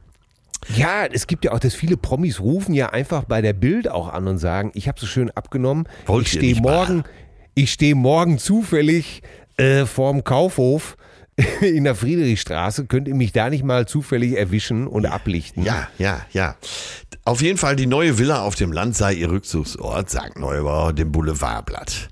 [0.75, 4.07] Ja, es gibt ja auch, dass viele Promis rufen ja einfach bei der Bild auch
[4.11, 5.87] an und sagen, ich habe so schön abgenommen.
[6.07, 6.61] Wollt ich stehe mal?
[6.87, 7.03] morgen,
[7.53, 9.21] ich stehe morgen zufällig
[9.57, 10.97] äh, vorm Kaufhof
[11.61, 12.85] in der Friedrichstraße.
[12.85, 15.63] Könnt ihr mich da nicht mal zufällig erwischen und ablichten?
[15.63, 16.55] Ja, ja, ja.
[17.25, 21.11] Auf jeden Fall, die neue Villa auf dem Land sei ihr Rückzugsort, sagt Neubauer dem
[21.11, 22.09] Boulevardblatt.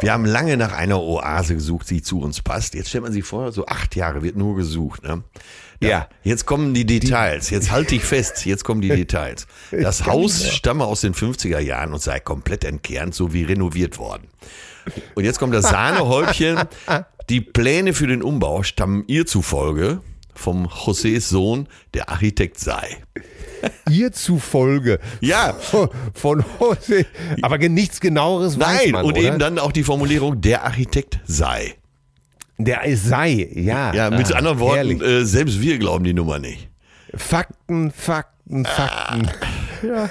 [0.00, 2.74] Wir haben lange nach einer Oase gesucht, die zu uns passt.
[2.74, 5.02] Jetzt stellt man sich vor, so acht Jahre wird nur gesucht.
[5.02, 5.22] Ne?
[5.82, 6.08] Ja.
[6.22, 7.50] Jetzt kommen die Details.
[7.50, 8.46] Jetzt halt dich fest.
[8.46, 9.46] Jetzt kommen die Details.
[9.70, 14.28] Das Haus stamme aus den 50er Jahren und sei komplett entkernt sowie renoviert worden.
[15.14, 16.58] Und jetzt kommt das Sahnehäubchen.
[17.28, 20.00] Die Pläne für den Umbau stammen ihr zufolge
[20.34, 22.96] vom Josés Sohn, der Architekt sei.
[23.90, 24.98] Ihr zufolge.
[25.20, 25.54] Ja.
[26.14, 27.04] Von, Jose.
[27.42, 29.20] Aber nichts genaueres weiß Nein, man, und oder?
[29.20, 31.74] eben dann auch die Formulierung, der Architekt sei.
[32.58, 33.92] Der sei, ja.
[33.94, 36.68] Ja, mit Ah, anderen Worten, äh, selbst wir glauben die Nummer nicht.
[37.14, 39.30] Fakten, Fakten, Fakten.
[39.82, 40.10] Ja.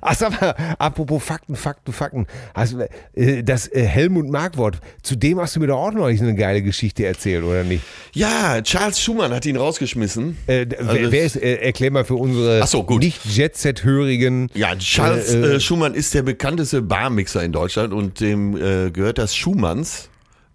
[0.00, 2.26] Ach, sag mal, apropos Fakten, Fakten, Fakten.
[2.54, 6.06] Hast, du, äh, das äh, Helmut Markwort, zu dem hast du mir doch auch noch
[6.06, 7.82] eine geile Geschichte erzählt, oder nicht?
[8.14, 10.36] Ja, Charles Schumann hat ihn rausgeschmissen.
[10.46, 13.02] Äh, Also wer, wer ist, äh, erklär mal für unsere so, gut.
[13.02, 14.48] nicht Jet-Set-Hörigen.
[14.54, 19.34] Ja, Charles Äh, äh, Schumann ist der bekannteste Barmixer in Deutschland und dem gehört das
[19.36, 20.08] Schumanns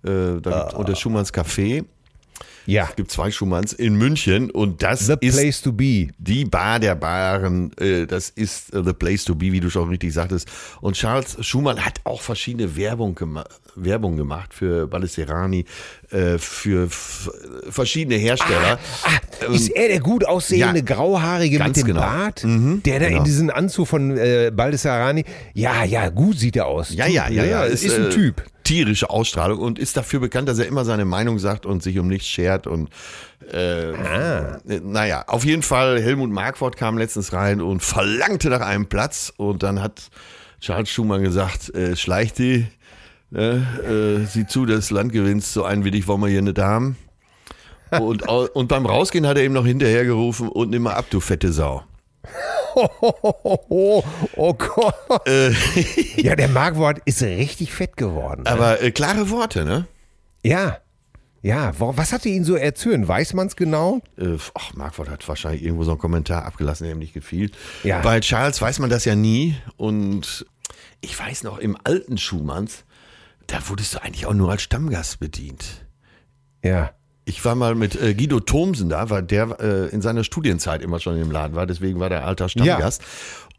[0.05, 0.69] Ah.
[0.75, 1.83] und das Schumanns Café.
[2.69, 6.09] Ja, Es gibt zwei Schumanns in München und das the ist place to be.
[6.19, 7.71] die Bar der Baren.
[7.77, 10.47] Äh, das ist äh, the place to be, wie du schon richtig sagtest.
[10.79, 13.45] Und Charles Schumann hat auch verschiedene Werbung, gema
[13.83, 15.65] Werbung gemacht für Balesterani,
[16.11, 16.87] äh, für
[17.69, 18.79] verschiedene Hersteller.
[19.03, 22.01] Ah, ist er der gut aussehende Ähm, ja, Grauhaarige mit dem genau.
[22.01, 22.43] Bart?
[22.43, 23.19] Mhm, der da genau.
[23.19, 25.23] in diesen Anzug von äh, Baldessarani.
[25.53, 26.93] Ja, ja, gut sieht er aus.
[26.93, 27.63] Ja, ja, ja, ja.
[27.63, 28.43] Ist, ist ein äh, Typ.
[28.63, 32.07] Tierische Ausstrahlung und ist dafür bekannt, dass er immer seine Meinung sagt und sich um
[32.07, 32.89] nichts schert und
[33.51, 34.59] äh, Ah.
[34.67, 39.33] äh, naja, auf jeden Fall, Helmut Markwort kam letztens rein und verlangte nach einem Platz
[39.37, 40.09] und dann hat
[40.61, 42.67] Charles Schumann gesagt, äh, schleicht die,
[43.33, 46.41] äh, äh, sieh zu, dass das Land gewinnst, so einen wie dich wollen wir hier
[46.41, 46.97] nicht haben.
[47.91, 51.51] Und, und beim Rausgehen hat er ihm noch hinterhergerufen und nimm mal ab, du fette
[51.51, 51.83] Sau.
[52.75, 54.03] Oh,
[54.35, 54.93] oh Gott.
[55.27, 55.51] Äh,
[56.17, 58.45] Ja, der Markwort ist richtig fett geworden.
[58.45, 59.87] aber äh, klare Worte, ne?
[60.43, 60.77] Ja.
[61.41, 63.07] Ja, was hatte ihn so erzürnt?
[63.07, 64.01] Weiß man's genau?
[64.17, 67.49] Äh, ach, Markwort hat wahrscheinlich irgendwo so einen Kommentar abgelassen, der ihm nicht gefiel.
[67.83, 68.01] Ja.
[68.01, 69.55] Bei Charles weiß man das ja nie.
[69.77, 70.45] Und
[70.99, 72.83] ich weiß noch, im alten Schumanns,
[73.49, 75.85] da wurdest du eigentlich auch nur als Stammgast bedient.
[76.63, 76.91] Ja.
[77.25, 80.99] Ich war mal mit äh, Guido Thomsen da, weil der äh, in seiner Studienzeit immer
[80.99, 83.03] schon im Laden war, deswegen war der alter Stammgast.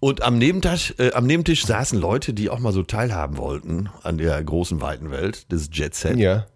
[0.00, 4.18] Und am Nebentisch, äh, am Nebentisch saßen Leute, die auch mal so teilhaben wollten an
[4.18, 6.16] der großen, weiten Welt des Jet Set.
[6.16, 6.46] Ja.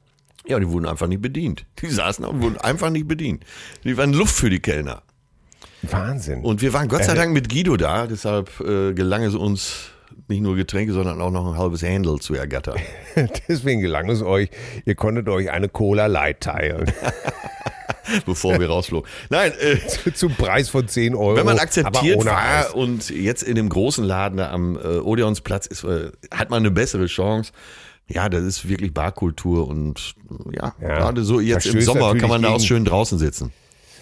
[0.47, 1.64] Ja, die wurden einfach nicht bedient.
[1.81, 3.44] Die saßen und wurden einfach nicht bedient.
[3.83, 5.03] Die waren Luft für die Kellner.
[5.83, 6.42] Wahnsinn.
[6.42, 9.90] Und wir waren Gott sei Dank mit Guido da, deshalb äh, gelang es uns
[10.29, 12.79] nicht nur Getränke, sondern auch noch ein halbes Handle zu ergattern.
[13.48, 14.50] Deswegen gelang es euch,
[14.85, 16.90] ihr konntet euch eine Cola Light teilen.
[18.27, 19.09] bevor wir rausflogen.
[19.31, 21.37] Nein, äh, Zum Preis von 10 Euro.
[21.37, 22.70] wenn man akzeptiert war Eis.
[22.72, 26.70] und jetzt in dem großen Laden da am äh, Odeonsplatz ist, äh, hat man eine
[26.70, 27.53] bessere Chance.
[28.07, 30.98] Ja, das ist wirklich Barkultur und äh, ja, Ja.
[30.98, 33.53] gerade so jetzt im Sommer kann man da auch schön draußen sitzen.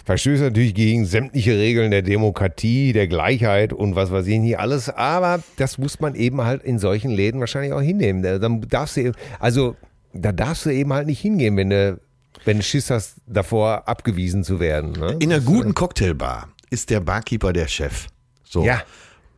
[0.05, 4.89] Verstößt natürlich gegen sämtliche Regeln der Demokratie, der Gleichheit und was weiß ich nicht alles.
[4.89, 8.21] Aber das muss man eben halt in solchen Läden wahrscheinlich auch hinnehmen.
[8.21, 9.75] Da- Dann darfst du, eben- also
[10.13, 11.99] da darfst du eben halt nicht hingehen, wenn du,
[12.43, 14.91] wenn du Schiss hast, davor abgewiesen zu werden.
[14.91, 15.15] Ne?
[15.19, 18.07] In einer guten Cocktailbar ist der Barkeeper der Chef.
[18.43, 18.65] So.
[18.65, 18.83] Ja,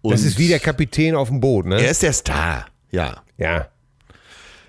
[0.02, 1.68] Und das ist wie der Kapitän auf dem Boot.
[1.68, 1.76] Ne?
[1.80, 2.66] Er ist der Star.
[2.92, 3.22] Ja.
[3.38, 3.68] Ja,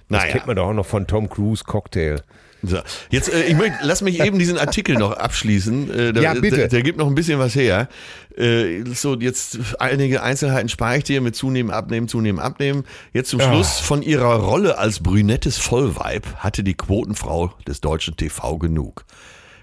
[0.09, 0.33] das Naja.
[0.33, 2.23] kennt man doch auch noch von Tom Cruise Cocktail.
[2.63, 2.79] So,
[3.11, 5.91] jetzt, äh, ich möchte, lass mich eben diesen Artikel noch abschließen.
[5.91, 6.57] Äh, der, Ja, bitte.
[6.57, 7.89] Der, der gibt noch ein bisschen was her.
[8.37, 12.85] Äh, so, jetzt einige Einzelheiten spare ich dir mit zunehmen, abnehmen, zunehmen, abnehmen.
[13.13, 18.59] Jetzt zum Schluss von ihrer Rolle als brünettes Vollweib hatte die Quotenfrau des deutschen TV
[18.59, 19.05] genug.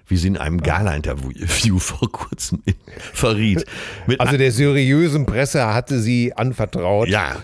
[0.06, 2.62] Wie sie in einem Gala-Interview vor kurzem
[3.14, 3.66] verriet.
[4.06, 7.08] Mit Also der seriösen Presse hatte sie anvertraut.
[7.08, 7.38] ja,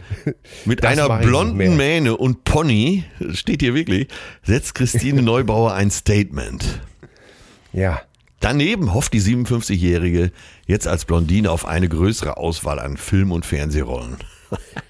[0.66, 1.78] mit Das einer blonden.
[1.78, 4.08] Mähne und Pony, steht hier wirklich,
[4.44, 6.82] setzt Christine Neubauer ein Statement.
[7.72, 8.02] Ja.
[8.42, 10.32] Daneben hofft die 57-Jährige
[10.66, 14.18] jetzt als Blondine auf eine größere Auswahl an Film- und Fernsehrollen.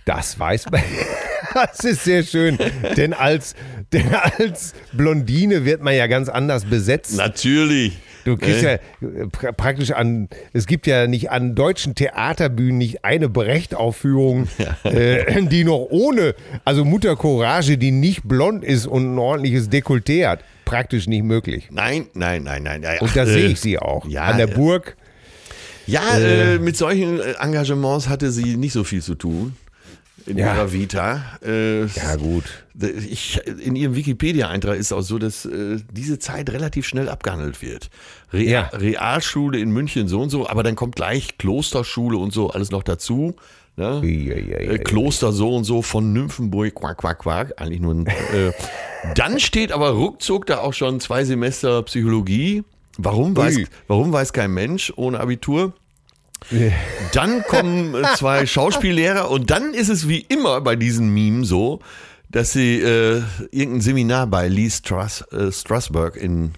[0.06, 0.82] Das weiß man.
[1.54, 2.58] Das ist sehr schön.
[2.98, 3.56] Denn als,
[3.94, 7.16] denn als Blondine wird man ja ganz anders besetzt.
[7.18, 7.98] Natürlich.
[8.26, 12.78] Du kriegst Äh, ja äh, pra praktisch an, es gibt ja nicht an deutschen Theaterbühnen
[12.78, 14.48] nicht eine Brecht-Aufführung,
[14.84, 16.36] äh, die noch ohne,
[16.66, 20.44] also Mutter Courage, die nicht blond ist und ein ordentliches Dekolleté hat.
[20.66, 21.70] Praktisch nicht möglich.
[21.72, 22.84] Nein, nein, nein, nein.
[22.84, 24.06] Ja, Und da äh, sehe ich sie auch.
[24.08, 24.98] ja, an der äh, Burg.
[25.88, 29.56] Ja, äh, mit solchen Engagements hatte sie nicht so viel zu tun.
[30.30, 30.54] In Ja.
[30.56, 31.22] ihrer Vita.
[31.44, 32.44] Äh, Ja, gut.
[33.10, 37.90] ich, in ihrem Wikipedia-Eintrag ist auch so, dass äh, diese Zeit relativ schnell abgehandelt wird.
[38.32, 38.62] Real, Ja.
[38.78, 42.84] Realschule in München so und so, aber dann kommt gleich Klosterschule und so alles noch
[42.84, 43.36] dazu.
[43.76, 44.02] Ne?
[44.06, 47.54] Ja, äh, Kloster so und so von Nymphenburg, quack, quack, quack.
[47.62, 48.08] Eigentlich nur ein.
[48.08, 48.52] Äh,
[49.16, 52.64] dann steht aber ruckzuck da auch schon zwei Semester Psychologie.
[52.98, 55.72] Warum weiß, warum weiß kein Mensch ohne Abitur?
[57.14, 61.80] Dann kommen äh, zwei Schauspiellehrer und dann ist es wie immer bei diesen Memen so,
[62.30, 63.22] dass sie äh,
[63.52, 66.52] irgendein Seminar bei Lee Strass, äh, Strasberg in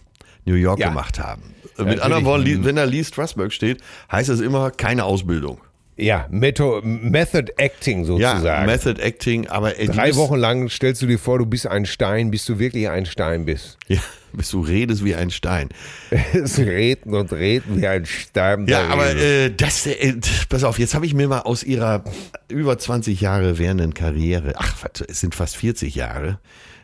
[0.45, 0.89] New York Ja.
[0.89, 1.53] gemacht haben.
[1.77, 5.59] Äh, Mit anderen Worten, Lee- wenn da Lee Strasberg steht, heißt es immer keine Ausbildung.
[6.01, 8.65] Ja, Metho Method Acting Ja, sozusagen.
[8.65, 11.85] Method Acting, aber äh, die Drei Wochen lang stellst du dir vor, du bist ein
[11.85, 13.77] Stein, bis du wirklich ein Stein bist.
[13.87, 13.99] Ja,
[14.33, 15.69] bis du redest wie ein Stein.
[16.33, 18.65] Es reden und reden wie ein Stein.
[18.67, 20.15] Ja, aber äh, das, äh,
[20.49, 22.03] pass auf, jetzt habe ich mir mal aus ihrer
[22.49, 24.73] über 20 Jahre währenden Karriere, ach,
[25.07, 26.39] es sind fast 40 Jahre,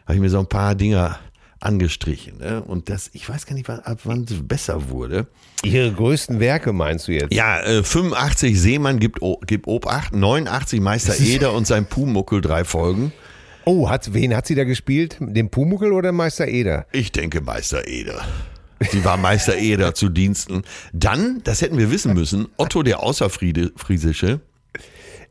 [0.05, 1.19] habe ich mir so ein paar Dinger
[1.59, 2.37] angestrichen.
[2.37, 2.63] Ne?
[2.63, 5.27] Und das, ich weiß gar nicht, wann, ab wann es besser wurde.
[5.63, 7.33] Ihre größten Werke meinst du jetzt?
[7.33, 12.63] Ja, äh, 85 Seemann gibt, O- gibt Obacht, 89 Meister Eder und sein Pumuckel drei
[12.63, 13.11] Folgen.
[13.65, 15.17] Oh, hat, wen hat sie da gespielt?
[15.19, 16.85] Den Pumuckel oder Meister Eder?
[16.93, 18.25] Ich denke Meister Eder.
[18.91, 20.61] Sie war Meister Eder zu Diensten.
[20.93, 24.39] Dann, das hätten wir wissen müssen, Otto der Außerfriesische.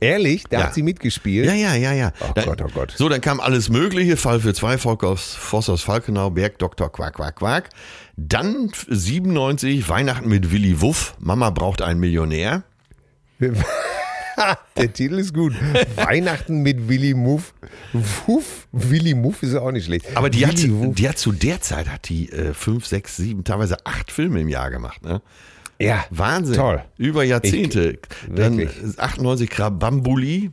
[0.01, 0.45] Ehrlich?
[0.51, 0.65] Da Ja.
[0.67, 1.47] hat sie mitgespielt?
[1.47, 2.13] Ja, ja, ja, ja.
[2.21, 2.95] Oh Dann- Gott, oh Gott.
[2.97, 4.17] So, dann kam alles Mögliche.
[4.17, 7.71] Fall für zwei, Volk aus Voss aus Falkenau, Berg, Doktor, Quack, Quack, Quack.
[8.17, 11.15] Dann 97, Weihnachten mit Willi Wuff.
[11.19, 12.63] Mama braucht einen Millionär.
[14.77, 15.55] Der Titel ist gut.
[15.97, 17.55] Weihnachten mit Willy Muff.
[18.27, 18.69] Wuff.
[18.73, 20.15] Willy Muff ist auch nicht schlecht.
[20.15, 20.95] Aber die hat, Willy Wuff.
[20.95, 24.49] die hat zu der Zeit, hat die äh, fünf, sechs, sieben, teilweise acht Filme im
[24.51, 25.03] Jahr gemacht.
[25.03, 25.23] Ne?
[25.79, 26.55] Ja, Wahnsinn.
[26.57, 26.83] Toll.
[26.97, 27.99] Über Jahrzehnte.
[28.29, 28.99] dann wirklich.
[28.99, 30.51] 98 Krabambuli.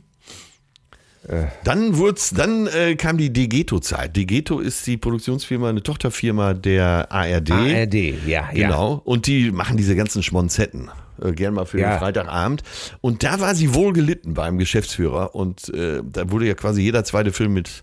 [1.26, 1.46] Äh.
[1.64, 4.14] Dann wurd's, dann äh, kam die Degeto-Zeit.
[4.14, 7.50] Degeto ist die Produktionsfirma, eine Tochterfirma der ARD.
[7.50, 8.50] ARD, ja, ja.
[8.52, 9.00] Genau.
[9.04, 10.90] Und die machen diese ganzen Schmonzetten.
[11.22, 11.94] Äh, gern mal für Ja.
[11.94, 12.62] den Freitagabend.
[13.00, 15.34] Und da war sie wohl gelitten beim Geschäftsführer.
[15.34, 17.82] Und äh, da wurde ja quasi jeder zweite Film mit,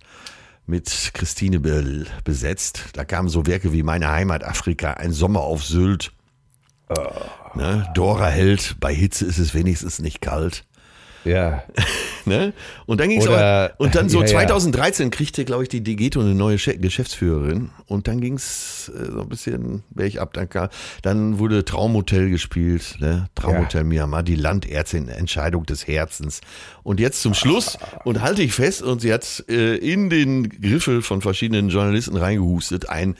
[0.67, 2.83] mit Christine be besetzt.
[2.93, 6.11] Da kamen so Werke wie Meine Heimat Afrika, Ein Sommer auf Sylt.
[7.55, 7.87] Ne?
[7.93, 10.63] Dora Held, bei Hitze ist es wenigstens nicht kalt.
[11.23, 11.63] Ja.
[12.23, 12.53] Ne?
[12.85, 14.31] Und dann ging's Oder- aber, und dann so Ja, ja.
[14.33, 19.27] 2013 kriegte, glaube ich, die Digeto eine neue Geschäftsführerin und dann ging's äh, so ein
[19.27, 20.31] bisschen Berg ab.
[20.35, 20.47] Dann,
[21.01, 23.27] dann wurde Traumhotel gespielt, ne?
[23.33, 26.41] Traumhotel Myanmar, die Landärztin, Entscheidung des Herzens.
[26.83, 31.01] Und jetzt zum Schluss, und halte ich fest, und sie hat äh, in den Griffel
[31.01, 33.15] von verschiedenen Journalisten reingehustet, ein,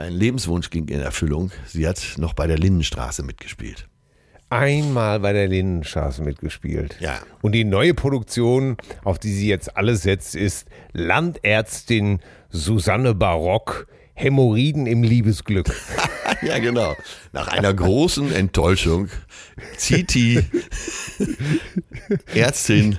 [0.00, 1.50] ein Lebenswunsch ging in Erfüllung.
[1.66, 3.86] Sie hat noch bei der Lindenstraße mitgespielt.
[4.48, 6.96] Einmal bei der Lindenstraße mitgespielt.
[7.00, 7.20] Ja.
[7.40, 13.86] Und die neue Produktion, auf die sie jetzt alles setzt, ist Landärztin Susanne Barock.
[14.20, 15.74] Hämorrhoiden im Liebesglück.
[16.42, 16.96] Ja, genau.
[17.32, 19.08] Nach einer großen Enttäuschung
[19.76, 20.42] zieht die
[22.34, 22.96] Ärztin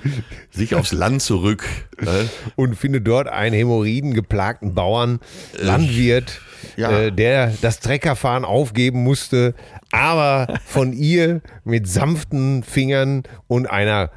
[0.50, 1.64] sich aufs Land zurück.
[2.00, 2.28] ne?
[2.54, 5.18] und findet dort einen Hämorrhoiden geplagten Bauern,
[5.58, 6.40] Landwirt,
[6.76, 7.06] ja.
[7.06, 9.54] äh, der das Treckerfahren aufgeben musste,
[9.90, 14.12] aber von ihr mit sanften Fingern und einer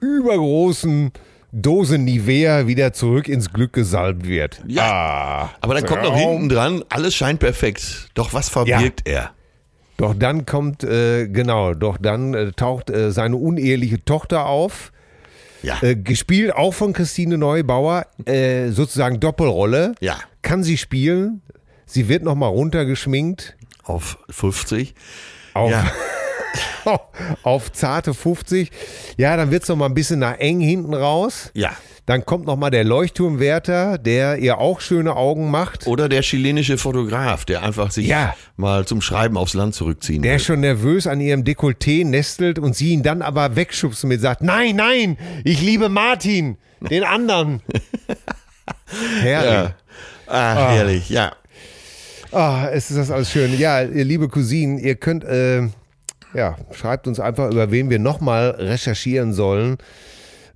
[0.00, 1.12] übergroßen
[1.52, 4.62] Dose Nivea wieder zurück ins Glück gesalbt wird.
[4.66, 4.82] Ja.
[4.82, 8.08] Ah, Aber dann kommt noch hinten dran, alles scheint perfekt.
[8.14, 9.32] Doch was verbirgt er?
[9.96, 14.92] Doch dann kommt, äh, genau, doch dann äh, taucht äh, seine uneheliche Tochter auf.
[15.62, 15.76] Ja.
[15.82, 19.94] Äh, gespielt auch von Christine Neubauer, äh, sozusagen Doppelrolle.
[20.00, 20.16] Ja.
[20.40, 21.42] Kann sie spielen.
[21.84, 24.94] Sie wird nochmal runtergeschminkt Auf 50.
[25.52, 25.84] auf, Ja.
[27.42, 28.70] auf zarte 50.
[29.16, 31.50] Ja, dann wird es nochmal ein bisschen nach eng hinten raus.
[31.54, 31.70] Ja.
[32.06, 35.86] Dann kommt nochmal der Leuchtturmwärter, der ihr auch schöne Augen macht.
[35.86, 38.34] Oder der chilenische Fotograf, der einfach sich Ja.
[38.56, 40.40] mal zum Schreiben aufs Land zurückziehen Der will.
[40.40, 44.74] schon nervös an ihrem Dekolleté nestelt und sie ihn dann aber wegschubst mit sagt, nein,
[44.76, 47.60] nein, ich liebe Martin, den anderen.
[49.20, 49.50] Herrlich.
[49.52, 49.74] Ja.
[50.26, 51.32] Ah, herrlich, ja.
[52.32, 53.56] Ah, es ist das alles schön.
[53.58, 55.68] Ja, ihr liebe Cousinen, ihr könnt, äh,
[56.34, 59.78] ja, schreibt uns einfach, über wen wir nochmal recherchieren sollen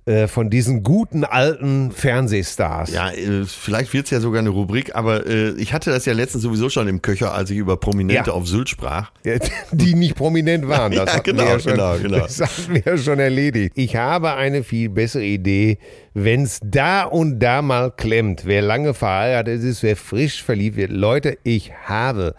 [0.07, 2.91] äh, von diesen guten alten Fernsehstars.
[2.93, 6.43] Ja, äh, vielleicht wird's ja sogar eine Rubrik, aber äh, ich hatte das ja letztens
[6.43, 8.35] sowieso schon im Köcher, als ich über Prominente Ja.
[8.35, 9.11] auf Sylt sprach.
[9.23, 9.33] Ja,
[9.71, 10.91] Die nicht prominent waren.
[10.95, 12.19] Das Ja, genau, wir ja schon, genau, genau.
[12.19, 13.73] Das hatten wir ja schon erledigt.
[13.75, 15.79] Ich habe eine viel bessere Idee.
[16.13, 20.91] Wenn's da und da mal klemmt, wer lange verheiratet ist, wer frisch verliebt wird.
[20.91, 22.35] Leute, ich habe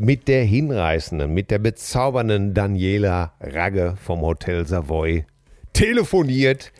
[0.00, 5.26] mit der hinreißenden, mit der bezaubernden Daniela Ragge vom Hotel Savoy
[5.74, 6.72] telefoniert.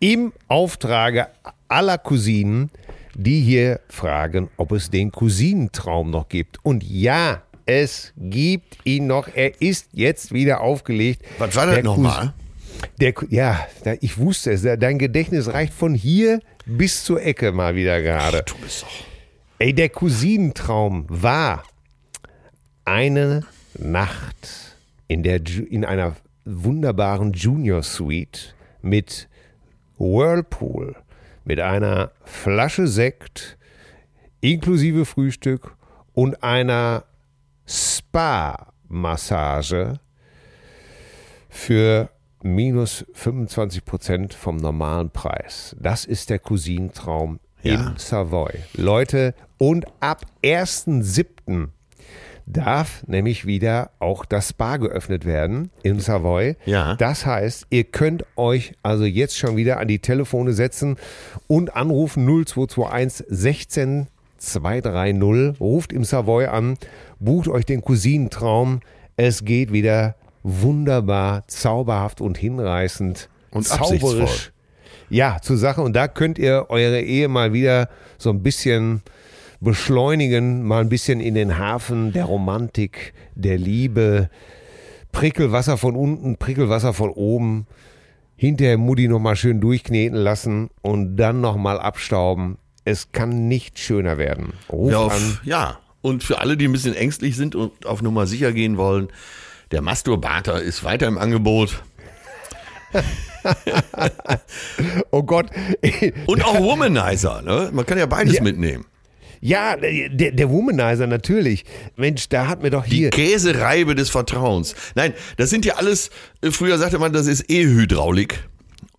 [0.00, 1.28] im Auftrage
[1.68, 2.70] aller Cousinen,
[3.14, 6.64] die hier fragen, ob es den Cousinentraum noch gibt.
[6.64, 9.28] Und ja, es gibt ihn noch.
[9.34, 11.22] Er ist jetzt wieder aufgelegt.
[11.38, 12.32] Was war das nochmal?
[13.00, 13.66] Der, ja,
[14.00, 14.62] ich wusste es.
[14.62, 18.44] Dein Gedächtnis reicht von hier bis zur Ecke mal wieder gerade.
[18.46, 18.88] Du bist doch.
[19.58, 21.62] Ey, der Cousinentraum war
[22.84, 23.44] eine
[23.78, 24.76] Nacht
[25.08, 29.28] in, der, in einer wunderbaren Junior Suite mit
[29.98, 30.96] Whirlpool,
[31.44, 33.56] mit einer Flasche Sekt
[34.40, 35.76] inklusive Frühstück
[36.12, 37.04] und einer
[37.66, 40.00] Spa-Massage
[41.48, 42.10] für
[42.42, 45.76] minus 25 Prozent vom normalen Preis.
[45.80, 47.74] Das ist der Cousinentraum Ja.
[47.74, 48.52] im Savoy.
[48.74, 51.68] Leute, und ab 1.7.
[52.46, 56.56] darf nämlich wieder auch das Spa geöffnet werden im Savoy.
[56.64, 56.96] Ja.
[56.96, 60.96] Das heißt, ihr könnt euch also jetzt schon wieder an die Telefone setzen
[61.46, 65.60] und anrufen 0221 16 230.
[65.60, 66.76] Ruft im Savoy an,
[67.20, 68.80] bucht euch den Cousinentraum.
[69.16, 73.28] Es geht wieder wunderbar, zauberhaft und hinreißend.
[73.50, 74.28] Und absichtsvoll.
[75.10, 75.82] Ja, zur Sache.
[75.82, 79.02] Und da könnt ihr eure Ehe mal wieder so ein bisschen
[79.62, 84.28] beschleunigen, mal ein bisschen in den Hafen der Romantik, der Liebe.
[85.12, 87.66] Prickelwasser von unten, Prickelwasser von oben.
[88.36, 92.58] Hinterher Mutti nochmal schön durchkneten lassen und dann nochmal abstauben.
[92.84, 94.54] Es kann nicht schöner werden.
[94.70, 95.06] Ruf Ja, an.
[95.06, 98.76] auf, ja, und für alle, die ein bisschen ängstlich sind und auf Nummer sicher gehen
[98.76, 99.08] wollen,
[99.70, 101.82] der Masturbator ist weiter im Angebot.
[105.10, 105.46] Oh Gott.
[106.26, 107.70] Und auch Womanizer, ne?
[107.72, 108.42] Man kann ja beides Ja.
[108.42, 108.84] mitnehmen.
[109.44, 111.64] Ja, der, der Womanizer natürlich.
[111.96, 113.10] Mensch, da hat mir doch Die hier.
[113.10, 114.76] Käsereibe des Vertrauens.
[114.94, 116.10] Nein, das sind ja alles,
[116.42, 118.48] äh, früher sagte man, das ist E-Hydraulik.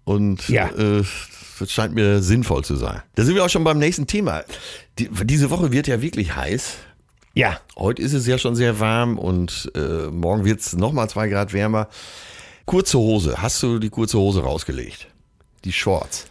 [0.04, 0.68] Und Ja.
[0.68, 1.02] äh,
[1.60, 3.02] das scheint mir sinnvoll zu sein.
[3.16, 4.44] Da sind wir auch schon beim nächsten Thema.
[5.00, 6.74] Die, diese Woche wird ja wirklich heiß.
[7.36, 11.30] Ja, Heute ist es ja schon sehr warm und äh, morgen wird es nochmal zwei
[11.30, 11.88] Grad wärmer.
[12.66, 13.42] Kurze Hose.
[13.42, 15.08] Hast du die kurze Hose rausgelegt?
[15.64, 16.26] Die Shorts.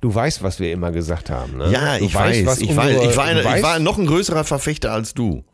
[0.00, 1.56] Du weißt, was wir immer gesagt haben.
[1.58, 1.70] Ne?
[1.72, 2.46] Ja, ich weiß.
[2.46, 3.10] was ich, unsere- weiß.
[3.10, 5.44] Ich, war eine, ich weißt, war noch ein größerer Verfechter als du.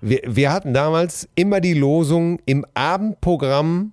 [0.00, 3.92] wir, wir hatten damals immer die Losung im Abendprogramm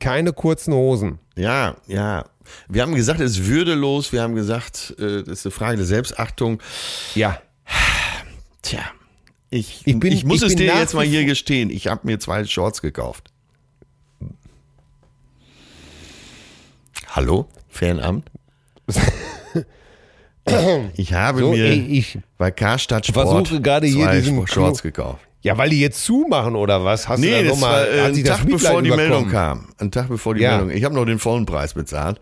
[0.00, 1.18] keine kurzen Hosen.
[1.36, 2.24] Ja, ja.
[2.68, 4.12] Wir haben gesagt, es ist würdelos.
[4.12, 6.60] Wir haben gesagt, äh, das ist eine Frage der Selbstachtung.
[7.14, 7.40] Ja.
[8.62, 8.80] Tja,
[9.50, 11.70] ich, Ich bin- ich muss ich es dir jetzt mal hier gestehen.
[11.70, 13.30] Ich habe mir zwei Shorts gekauft.
[17.08, 18.28] Hallo, Fanamt?
[20.96, 24.82] ich habe So, mir ey, ich bei Karstadt Sport versuche gerade hier zwei diesen Shorts
[24.82, 25.20] gekauft.
[25.42, 27.06] Ja, weil die jetzt zumachen oder was?
[27.08, 28.82] Hast du Nee, da das noch war mal, äh, hat ein sich das Tag bevor
[28.82, 29.68] die Meldung kam.
[29.78, 30.56] Ein Tag bevor die Ja.
[30.56, 30.70] Meldung.
[30.76, 32.18] Ich habe noch den vollen Preis bezahlt.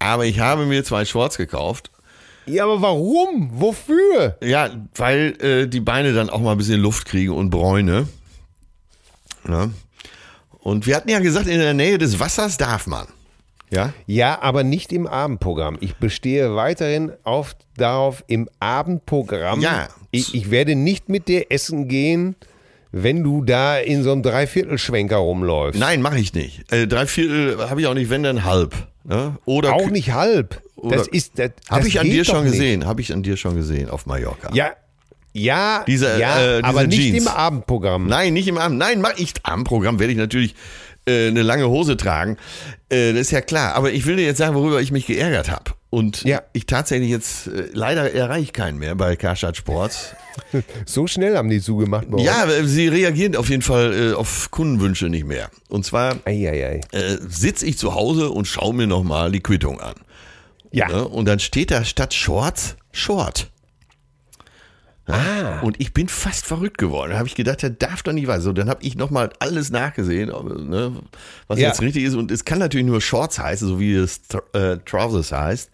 [0.00, 1.90] Aber ich habe mir zwei Shorts gekauft.
[2.46, 3.50] Ja, aber warum?
[3.54, 4.36] Wofür?
[4.42, 8.08] Ja, weil äh, die Beine dann auch mal ein bisschen Luft kriegen und Bräune.
[9.48, 9.70] Ja.
[10.58, 13.06] Und wir hatten ja gesagt, in der Nähe des Wassers darf man.
[13.70, 13.92] Ja?
[14.06, 15.76] Ja, aber nicht im Abendprogramm.
[15.80, 19.60] Ich bestehe weiterhin auf, darauf im Abendprogramm.
[19.60, 19.88] Ja.
[20.10, 22.36] Ich, ich werde nicht mit dir essen gehen,
[22.92, 25.80] wenn du da in so einem Dreiviertelschwenker rumläufst.
[25.80, 26.70] Nein, mache ich nicht.
[26.72, 28.74] Äh, drei Viertel habe ich auch nicht, wenn dann halb.
[29.02, 29.36] Ne?
[29.44, 30.62] Oder Auch nicht halb.
[30.82, 31.38] Das ist.
[31.38, 32.52] Das, Habe ich an dir schon nicht.
[32.52, 32.86] gesehen.
[32.86, 34.50] Habe ich an dir schon gesehen auf Mallorca.
[34.54, 34.72] Ja,
[35.32, 37.26] ja, Diese, ja äh, diese aber nicht Jeans.
[37.26, 38.06] im Abendprogramm.
[38.06, 38.78] Nein, nicht im Abend.
[38.78, 40.54] Nein, mach ich am Programm werde ich natürlich
[41.06, 42.36] äh, eine lange Hose tragen.
[42.88, 43.74] Äh, das ist ja klar.
[43.74, 45.72] Aber ich will dir jetzt sagen, worüber ich mich geärgert habe.
[45.90, 46.42] Und Ja.
[46.52, 50.14] ich tatsächlich jetzt, äh, leider erreiche ich keinen mehr bei Karstadt Sports.
[50.86, 54.50] So schnell haben die zugemacht bei Ja, äh, sie reagieren auf jeden Fall äh, auf
[54.50, 55.48] Kundenwünsche nicht mehr.
[55.68, 56.80] Und zwar äh,
[57.28, 59.94] sitze ich zu Hause und schaue mir nochmal die Quittung an.
[60.72, 60.88] Ja.
[60.88, 61.06] Ne?
[61.06, 63.50] Und dann steht da statt Shorts Short.
[65.06, 65.60] Ah.
[65.60, 67.10] Und ich bin fast verrückt geworden.
[67.10, 68.40] Da habe ich gedacht, der darf doch nicht wahr.
[68.40, 70.28] So, dann habe ich nochmal alles nachgesehen,
[70.68, 70.92] ne,
[71.46, 71.68] was Ja.
[71.68, 72.14] jetzt richtig ist.
[72.14, 74.22] Und es kann natürlich nur Shorts heißen, so wie es
[74.54, 75.70] äh, Trousers heißt.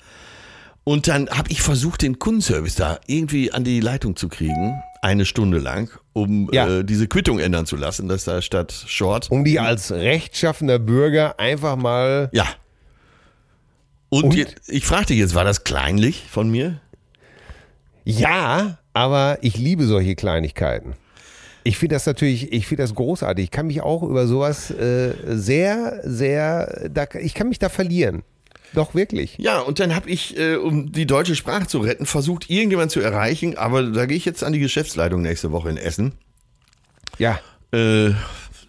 [0.83, 5.25] Und dann habe ich versucht, den Kundenservice da irgendwie an die Leitung zu kriegen, eine
[5.27, 6.67] Stunde lang, um Ja.
[6.79, 9.31] äh, diese Quittung ändern zu lassen, dass da statt Short.
[9.31, 12.31] Um die als rechtschaffener Bürger einfach mal.
[12.33, 12.47] Ja.
[14.09, 14.35] Und, Und?
[14.35, 16.81] je- ich fragte jetzt, war das kleinlich von mir?
[18.05, 20.95] Ja, aber ich liebe solche Kleinigkeiten.
[21.63, 23.45] Ich finde das natürlich, ich finde das großartig.
[23.45, 28.23] Ich kann mich auch über sowas äh, sehr, sehr, da, ich kann mich da verlieren.
[28.73, 29.37] Doch wirklich.
[29.39, 33.01] Ja, und dann habe ich, äh, um die deutsche Sprache zu retten, versucht, irgendjemand zu
[33.01, 36.13] erreichen, aber da gehe ich jetzt an die Geschäftsleitung nächste Woche in Essen.
[37.19, 37.41] Ja.
[37.73, 38.11] Äh,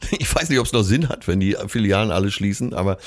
[0.20, 2.98] Ich weiß nicht, ob es noch Sinn hat, wenn die Filialen alle schließen, aber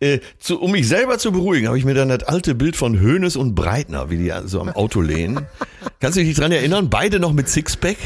[0.00, 2.98] äh, zu, um mich selber zu beruhigen, habe ich mir dann das alte Bild von
[2.98, 5.46] Hönes und Breitner, wie die so am Auto lehnen.
[6.00, 6.90] Kannst du dich dran erinnern?
[6.90, 7.96] Beide noch mit Sixpack.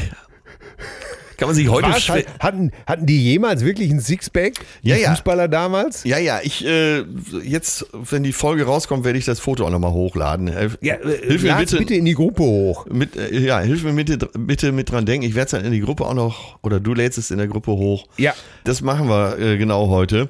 [1.37, 2.09] Kann man sich heute Was?
[2.39, 4.53] Hatten, hatten die jemals wirklich ein Sixpack?
[4.83, 5.11] Die Ja, ja.
[5.11, 6.03] Fußballer damals?
[6.03, 7.03] Ja, ja, ich äh,
[7.43, 10.47] jetzt, wenn die Folge rauskommt, werde ich das Foto auch nochmal hochladen.
[10.47, 12.85] Hilf, Ja, äh, hilf mir bitte, bitte in die Gruppe hoch.
[12.87, 15.27] mit, äh, ja, hilf mir bitte, bitte mit dran denken.
[15.27, 17.47] Ich werde es dann in die Gruppe auch noch, oder du lädst es in der
[17.47, 18.07] Gruppe hoch.
[18.17, 18.33] Ja.
[18.63, 20.29] Das machen wir äh, genau heute.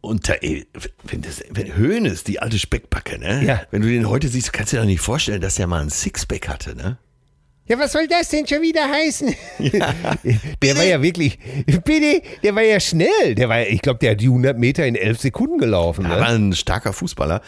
[0.00, 0.66] Und da, ey,
[1.04, 3.44] wenn, das, wenn Hönes, die alte Speckbacke, ne?
[3.44, 3.62] Ja.
[3.70, 5.90] Wenn du den heute siehst, kannst du dir doch nicht vorstellen, dass der mal ein
[5.90, 6.98] Sixpack hatte, ne?
[7.68, 9.34] Ja, was soll das denn schon wieder heißen?
[10.62, 11.38] der war ja wirklich,
[11.84, 13.34] bitte, der war ja schnell.
[13.34, 16.04] Der war, ja- ich glaube, der hat die 100 Meter in 11 Sekunden gelaufen.
[16.06, 16.20] Er Ne?
[16.20, 17.42] war ein starker Fußballer.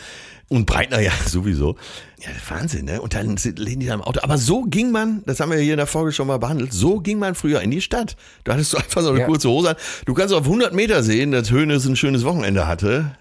[0.48, 1.76] Und Breitner ja sowieso.
[2.20, 3.00] Ja, Wahnsinn, ne?
[3.00, 4.20] Und dann sind- lehnen die da im Auto.
[4.22, 6.98] Aber so ging man, das haben wir hier in der Folge schon mal behandelt, so
[7.00, 8.16] ging man früher in die Stadt.
[8.44, 9.26] Da hattest du einfach so eine Ja.
[9.26, 9.76] kurze Hose an.
[10.04, 13.12] Du kannst auf 100 Meter sehen, dass Hönes ein schönes Wochenende hatte.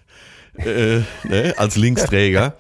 [0.58, 1.54] Äh, ne?
[1.56, 2.58] Als Linksträger.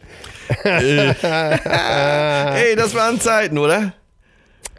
[0.63, 3.93] äh, ey, das waren Zeiten, oder?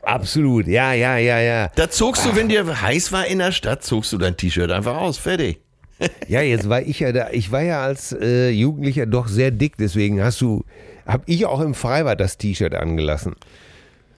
[0.02, 1.68] Absolut, ja, ja, ja, ja.
[1.76, 4.96] Da zogst du, wenn dir heiß war in der Stadt, zogst du dein T-Shirt einfach
[4.96, 5.18] aus.
[5.18, 5.60] Fertig.
[6.28, 9.76] Ja, jetzt war ich ja da, ich war ja als äh, Jugendlicher doch sehr dick,
[9.78, 10.64] deswegen hast du,
[11.06, 13.34] hab ich auch im Freibad das T-Shirt angelassen.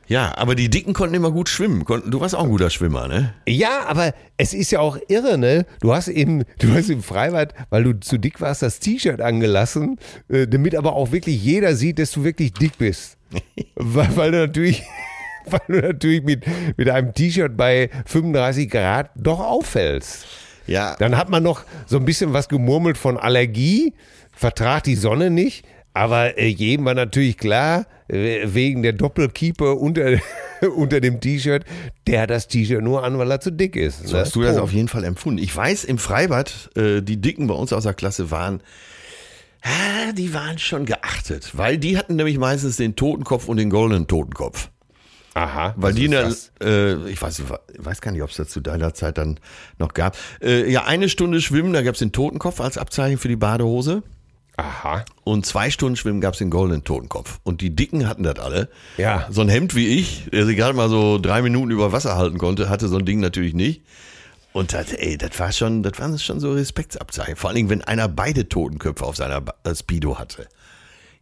[0.06, 1.84] Ja, aber die Dicken konnten immer gut schwimmen.
[1.84, 3.34] Konnten- Du warst auch ein guter Schwimmer, ne?
[3.48, 5.64] Ja, aber es ist ja auch irre, ne?
[5.80, 9.98] Du hast eben, du hast im Freibad, weil du zu dick warst, das T-Shirt angelassen,
[10.28, 13.16] äh, damit aber auch wirklich jeder sieht, dass du wirklich dick bist.
[13.74, 14.82] weil, weil du natürlich,
[15.51, 16.45] weil du natürlich mit,
[16.76, 20.26] mit einem T-Shirt bei 35 Grad doch auffällst.
[20.66, 20.97] Ja.
[20.99, 23.95] Dann hat man noch so ein bisschen was gemurmelt von Allergie,
[24.32, 25.64] vertragt die Sonne nicht.
[25.95, 30.18] Aber äh, jedem war natürlich klar, äh, wegen der Doppelkeeper unter,
[30.76, 31.64] unter dem T-Shirt,
[32.07, 34.07] der hat das T-Shirt nur an, weil er zu dick ist.
[34.07, 34.22] So ne?
[34.22, 35.43] hast du das auf jeden Fall empfunden.
[35.43, 38.62] Ich weiß, im Freibad, äh, die Dicken bei uns aus der Klasse waren,
[39.62, 44.07] ah, die waren schon geachtet, weil die hatten nämlich meistens den Totenkopf und den goldenen
[44.07, 44.70] Totenkopf.
[45.34, 45.74] Aha.
[45.76, 46.52] Weil die, das?
[46.62, 49.40] äh, ich weiß, ich weiß gar nicht, ob es das zu deiner Zeit dann
[49.78, 50.16] noch gab.
[50.42, 54.02] Äh, ja, eine Stunde Schwimmen, da gab es den Totenkopf als Abzeichen für die Badehose.
[54.58, 55.04] Aha.
[55.24, 57.40] Und zwei Stunden Schwimmen gab es den goldenen Totenkopf.
[57.42, 58.68] Und die Dicken hatten das alle.
[58.98, 59.26] Ja.
[59.30, 62.36] So ein Hemd wie ich, der sich gerade mal so drei Minuten über Wasser halten
[62.36, 63.82] konnte, hatte so ein Ding natürlich nicht.
[64.52, 67.36] Und das, ey, das war schon, das waren schon so Respektsabzeichen.
[67.36, 70.46] Vor allen Dingen, wenn einer beide Totenköpfe auf seiner äh, Speedo hatte.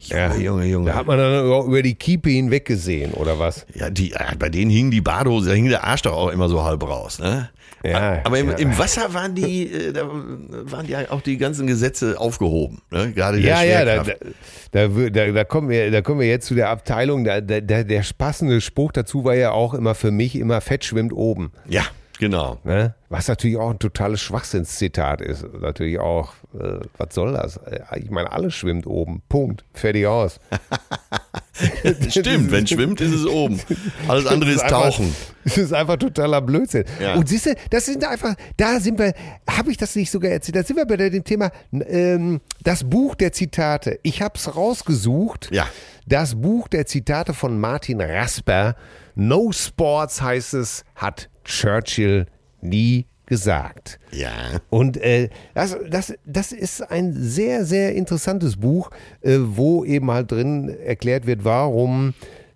[0.01, 0.35] Ja.
[0.35, 0.87] Junge, Junge.
[0.91, 3.67] Da hat man dann über- über die Kiepe hinweg gesehen, oder was?
[3.75, 6.65] ja, die, bei denen hing die Badehose, da hing der Arsch doch auch immer so
[6.65, 7.51] halb raus, ne?
[7.83, 8.57] Ja, Aber im, ja.
[8.59, 13.13] im Wasser waren die, äh, da waren ja auch die ganzen Gesetze aufgehoben, ne?
[13.13, 14.05] Gerade der Ja, ja, da,
[14.73, 17.25] da, da, da, kommen wir, da kommen wir jetzt zu der Abteilung.
[17.25, 21.13] Da, da, der passende Spruch dazu war ja auch immer für mich immer Fett schwimmt
[21.15, 21.53] oben.
[21.69, 21.83] ja,
[22.21, 22.59] genau.
[22.63, 22.95] Ne?
[23.09, 25.45] Was natürlich auch ein totales Schwachsinnszitat ist.
[25.61, 27.57] Natürlich auch, äh, was soll das?
[27.57, 29.23] Äh, Ich meine, alles schwimmt oben.
[29.29, 29.65] Punkt.
[29.75, 30.39] Fertig aus.
[32.09, 33.61] Stimmt, wenn schwimmt, ist es oben.
[34.07, 35.15] Alles andere ist Tauchen.
[35.45, 36.85] Das ist einfach totaler Blödsinn.
[37.01, 37.15] Ja.
[37.15, 39.15] Und siehst du, das sind einfach, da sind wir,
[39.49, 43.15] habe ich das nicht sogar erzählt, da sind wir bei dem Thema, ähm, das Buch
[43.15, 43.99] der Zitate.
[44.03, 45.49] Ich habe es rausgesucht.
[45.53, 45.67] Ja.
[46.07, 48.77] Das Buch der Zitate von Martin Rasper.
[49.15, 52.27] No Sports heißt es, hat Churchill
[52.61, 54.01] nie gesagt.
[54.11, 54.31] Ja.
[54.71, 58.91] Und äh, das, das, das ist ein sehr, sehr interessantes Buch,
[59.23, 62.15] äh, wo eben halt drin erklärt wird, warum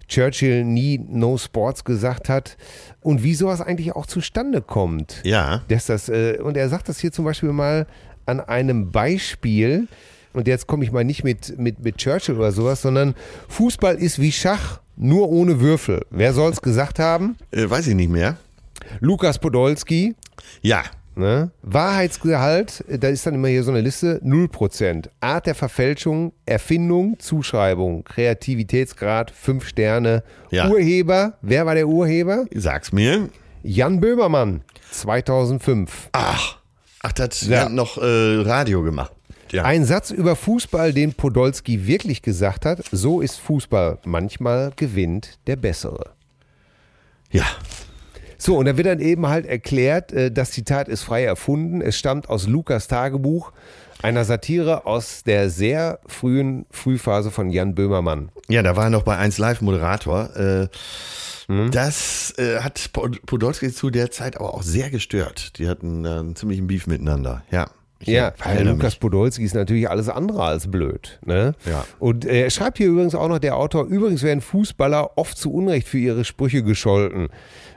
[0.08, 2.56] Churchill nie No Sports gesagt hat
[3.00, 5.20] und wie sowas eigentlich auch zustande kommt.
[5.24, 5.62] Ja.
[5.68, 7.86] Dass das, äh, und er sagt das hier zum Beispiel mal
[8.26, 9.86] an einem Beispiel,
[10.32, 13.14] und jetzt komme ich mal nicht mit, mit, mit Churchill oder sowas, sondern
[13.48, 16.04] Fußball ist wie Schach, nur ohne Würfel.
[16.10, 17.36] Wer soll es gesagt haben?
[17.52, 18.36] Äh, weiß ich nicht mehr.
[19.00, 20.14] Lukas Podolski.
[20.62, 20.82] Ja.
[21.16, 21.52] Ne?
[21.62, 25.08] Wahrheitsgehalt, da ist dann immer hier so eine Liste, 0%.
[25.20, 30.24] Art der Verfälschung, Erfindung, Zuschreibung, Kreativitätsgrad, 5 Sterne.
[30.50, 30.68] Ja.
[30.68, 32.46] Urheber, wer war der Urheber?
[32.52, 33.28] Sag's mir.
[33.62, 36.08] Jan Böhmermann, 2005.
[36.12, 36.58] Ach.
[37.02, 37.60] Ach, das Ja.
[37.66, 39.12] hat noch äh, Radio gemacht.
[39.52, 39.62] Ja.
[39.64, 45.54] Ein Satz über Fußball, den Podolski wirklich gesagt hat, so ist Fußball, manchmal gewinnt der
[45.56, 46.10] Bessere.
[47.30, 47.44] ja.
[48.44, 51.80] So, und da wird dann eben halt erklärt, äh, das Zitat ist frei erfunden.
[51.80, 53.52] Es stammt aus Lukas Tagebuch,
[54.02, 58.28] einer Satire aus der sehr frühen Frühphase von Jan Böhmermann.
[58.48, 60.36] Ja, da war er noch bei 1 Live Moderator.
[60.36, 60.68] Äh,
[61.46, 61.70] Hm?
[61.72, 65.58] Das äh, hat Pod- Podolski zu der Zeit aber auch sehr gestört.
[65.58, 67.42] Die hatten äh, einen ziemlichen Beef miteinander.
[67.50, 67.66] Ja.
[68.02, 68.72] Ja, weil mich.
[68.72, 71.18] Lukas Podolski ist natürlich alles andere als blöd.
[71.24, 71.54] Ne?
[71.66, 71.84] Ja.
[71.98, 75.52] Und äh, er schreibt hier übrigens auch noch der Autor, übrigens werden Fußballer oft zu
[75.52, 77.28] Unrecht für ihre Sprüche gescholten.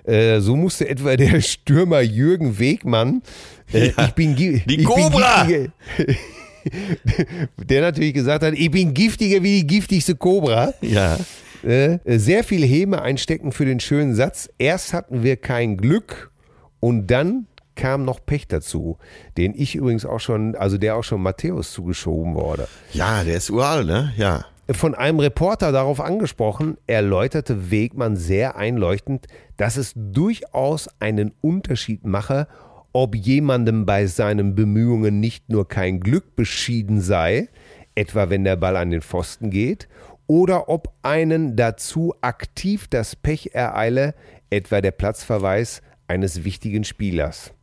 [0.07, 3.21] Äh, so musste etwa der Stürmer Jürgen Wegmann,
[3.73, 5.43] äh, Ja, ich bin die ich bin Cobra!
[5.43, 5.71] giftige-
[7.57, 10.73] der natürlich gesagt hat, ich bin giftiger wie die giftigste Cobra.
[10.81, 11.17] Ja.
[11.63, 14.49] Äh, sehr viel Häme einstecken für den schönen Satz.
[14.57, 16.31] Erst hatten wir kein Glück
[16.79, 18.97] und dann kam noch Pech dazu,
[19.37, 22.67] den ich übrigens auch schon, also der auch schon Matthäus zugeschoben wurde.
[22.93, 24.13] Ja, der ist uralt, ne?
[24.17, 24.45] Ja.
[24.69, 32.47] Von einem Reporter darauf angesprochen, erläuterte Wegmann sehr einleuchtend, dass es durchaus einen Unterschied mache,
[32.91, 37.47] ob jemandem bei seinen Bemühungen nicht nur kein Glück beschieden sei,
[37.95, 39.87] etwa wenn der Ball an den Pfosten geht,
[40.27, 44.15] oder ob einen dazu aktiv das Pech ereile,
[44.49, 47.53] etwa der Platzverweis eines wichtigen Spielers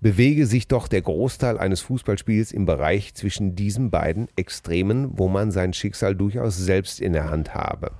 [0.00, 5.50] bewege sich doch der Großteil eines Fußballspiels im Bereich zwischen diesen beiden Extremen, wo man
[5.50, 7.92] sein Schicksal durchaus selbst in der Hand habe.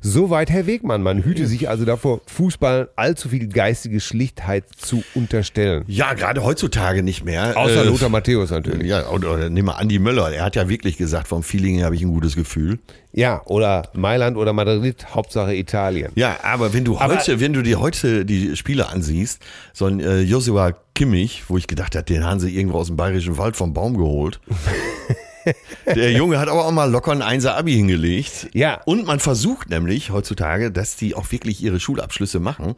[0.00, 1.02] Soweit Herr Wegmann.
[1.02, 5.84] Man hüte sich also davor, Fußball allzu viel geistige Schlichtheit zu unterstellen.
[5.86, 7.56] Ja, gerade heutzutage nicht mehr.
[7.56, 8.88] Außer Äh, Lothar Matthäus natürlich.
[8.88, 10.30] Ja, oder, oder nimm mal Andi Möller.
[10.32, 12.78] Er hat ja wirklich gesagt, vom Feeling her habe ich ein gutes Gefühl.
[13.16, 16.12] Ja, oder Mailand oder Madrid, Hauptsache Italien.
[16.16, 19.42] Ja, aber wenn du Aber- heute, wenn du dir heute die Spiele ansiehst,
[19.72, 22.96] so ein äh, Joshua Kimmich, wo ich gedacht habe, den haben sie irgendwo aus dem
[22.96, 24.38] bayerischen Wald vom Baum geholt.
[25.86, 28.48] Der Junge hat aber auch mal locker ein Einser Abi hingelegt.
[28.52, 28.80] Ja.
[28.84, 32.74] Und man versucht nämlich heutzutage, dass die auch wirklich ihre Schulabschlüsse machen,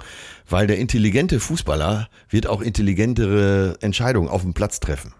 [0.48, 5.14] weil der intelligente Fußballer wird auch intelligentere Entscheidungen auf dem Platz treffen.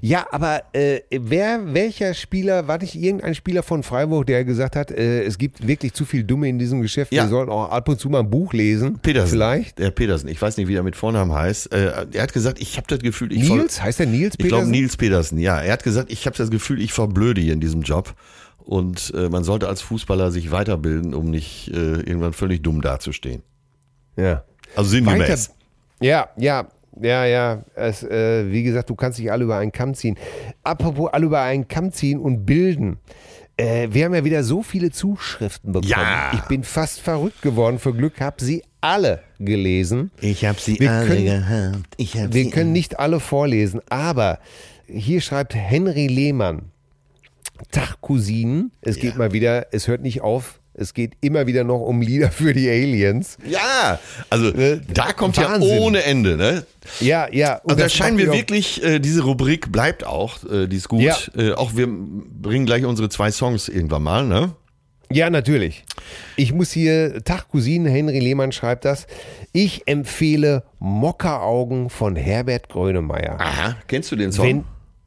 [0.00, 4.90] Ja, aber äh, wer, welcher Spieler, war nicht irgendein Spieler von Freiburg, der gesagt hat,
[4.90, 7.24] äh, es gibt wirklich zu viel Dumme in diesem Geschäft, Ja.
[7.24, 8.98] wir sollten auch ab und zu mal ein Buch lesen.
[8.98, 9.30] Petersen.
[9.30, 9.78] Vielleicht.
[9.78, 10.28] Der Petersen.
[10.28, 11.72] Ich weiß nicht, wie er mit Vornamen heißt.
[11.72, 13.82] Äh, er hat gesagt, ich habe das Gefühl, ich Nils?
[13.82, 14.70] Heißt der Nils Ich glaube Petersen?
[14.70, 15.60] Nils Petersen, ja.
[15.60, 18.14] Er hat gesagt, ich habe das Gefühl, ich verblöde hier in diesem Job.
[18.64, 23.42] Und äh, man sollte als Fußballer sich weiterbilden, um nicht äh, irgendwann völlig dumm dazustehen.
[24.16, 24.44] Ja.
[24.76, 25.50] Also sinngemäß.
[26.00, 26.68] Ja, ja,
[27.00, 27.62] ja, ja.
[27.74, 30.16] Es, äh, wie gesagt, du kannst dich alle über einen Kamm ziehen.
[30.62, 32.98] Apropos alle über einen Kamm ziehen und bilden.
[33.56, 35.90] Äh, wir haben ja wieder so viele Zuschriften bekommen.
[35.90, 36.30] Ja.
[36.34, 37.78] Ich bin fast verrückt geworden.
[37.78, 40.10] Für Glück habe sie alle gelesen.
[40.20, 41.94] Ich habe sie Wir alle können- gehabt.
[41.98, 44.38] Ich hab Wir können nicht alle vorlesen, aber
[44.86, 46.70] hier schreibt Henry Lehmann.
[47.70, 48.72] Tag Cousinen.
[48.80, 50.58] Es geht mal wieder, es hört nicht auf.
[50.74, 53.36] Es geht immer wieder noch um Lieder für die Aliens.
[53.46, 53.98] Ja,
[54.30, 55.68] also Äh, da kommt Wahnsinn.
[55.70, 56.64] ja ohne Ende, ne?
[57.00, 57.56] Ja, ja.
[57.58, 61.02] Und Also da scheinen wir wirklich, äh, diese Rubrik bleibt auch, äh, die ist gut.
[61.02, 61.16] Ja.
[61.36, 64.52] Äh, auch wir bringen gleich unsere zwei Songs irgendwann mal, ne?
[65.10, 65.84] Ja, natürlich.
[66.36, 69.06] Ich muss hier, Tag Cousine, Henry Lehmann schreibt das.
[69.52, 73.38] Ich empfehle Mockeraugen von Herbert Grönemeyer.
[73.38, 74.46] Aha, kennst du den Song?
[74.46, 74.64] Wenn,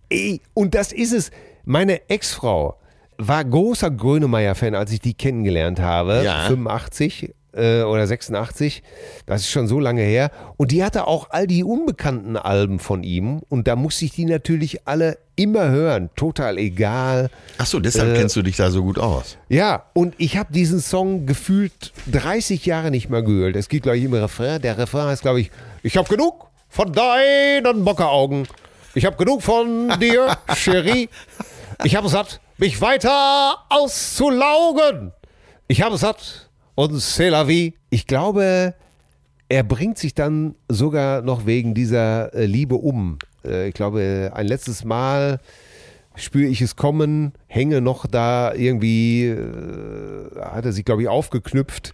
[0.10, 1.32] ey, und das ist es.
[1.64, 2.78] Meine Ex-Frau
[3.18, 6.22] war großer Grönemeyer-Fan, als ich die kennengelernt habe.
[6.24, 6.46] Ja.
[6.48, 8.84] 85 äh, oder 86.
[9.26, 10.32] Das ist schon so lange her.
[10.58, 13.42] Und die hatte auch all die unbekannten Alben von ihm.
[13.50, 16.10] Und da musste ich die natürlich alle immer hören.
[16.16, 17.30] Total egal.
[17.58, 19.38] Ach so, deshalb Äh, kennst du dich da so gut aus.
[19.50, 23.56] Ja, und ich habe diesen Song gefühlt 30 Jahre nicht mehr gehört.
[23.56, 24.62] Es geht gleich im Refrain.
[24.62, 25.52] Der Refrain heißt, glaube ich,
[25.84, 28.48] ich habe genug von deinen Bockeraugen.
[28.96, 31.10] Ich habe genug von dir, Cherie.
[31.84, 35.12] Ich habe satt, mich weiter auszulaugen.
[35.68, 37.74] Ich habe satt und c'est la vie.
[37.90, 38.76] Ich glaube,
[39.50, 43.18] er bringt sich dann sogar noch wegen dieser äh, Liebe um.
[43.44, 45.40] Äh, ich glaube, ein letztes Mal
[46.16, 51.94] spüre ich es kommen, hänge noch da irgendwie, äh, hat er sich, glaube ich, aufgeknüpft.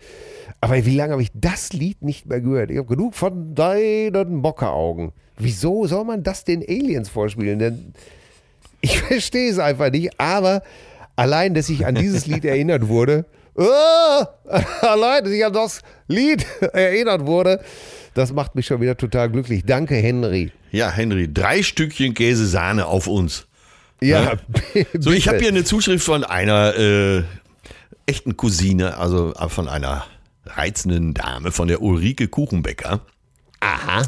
[0.59, 2.69] Aber wie lange habe ich das Lied nicht mehr gehört?
[2.69, 5.11] Ich habe genug von deinen Bockeraugen.
[5.37, 7.57] Wieso soll man das den Aliens vorspielen?
[7.57, 7.93] Denn
[8.81, 10.63] ich verstehe es einfach nicht, aber
[11.15, 13.25] allein, dass ich an dieses Lied erinnert wurde,
[13.57, 14.27] ah,
[14.81, 17.61] allein, dass ich an das Lied erinnert wurde,
[18.13, 19.63] das macht mich schon wieder total glücklich.
[19.65, 20.51] Danke, Henry.
[20.71, 23.47] Ja, Henry, drei Stückchen Käsesahne auf uns.
[24.01, 24.33] Ja,
[24.97, 27.23] So, ich habe hier eine Zuschrift von einer äh,
[28.07, 30.05] echten Cousine, also äh, von einer
[30.45, 33.01] reizenden Dame, von der Ulrike Kuchenbecker.
[33.59, 34.03] Aha.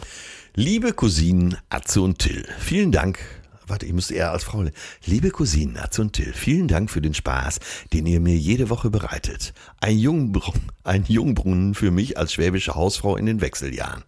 [0.55, 3.19] Liebe Cousinen Atze und Till, vielen Dank.
[3.67, 4.65] Warte, ich müsste eher als Frau.
[5.05, 7.59] Liebe Cousinen Atze und Till, vielen Dank für den Spaß,
[7.93, 9.53] den ihr mir jede Woche bereitet.
[9.79, 14.03] Ein, Jungbrunnen, ein Jungbrunnen für mich als schwäbische Hausfrau in den Wechseljahren.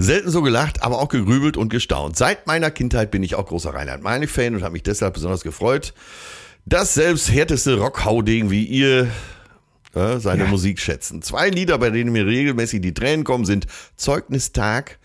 [0.00, 2.16] Selten so gelacht, aber auch gegrübelt und gestaunt.
[2.16, 5.92] Seit meiner Kindheit bin ich auch großer Reinhard Meine-Fan und habe mich deshalb besonders gefreut,
[6.66, 9.08] dass selbst härteste Rockhaudegen wie ihr
[9.94, 11.22] äh, seine Musik schätzen.
[11.22, 14.97] Zwei Lieder, bei denen mir regelmäßig die Tränen kommen, sind Zeugnistag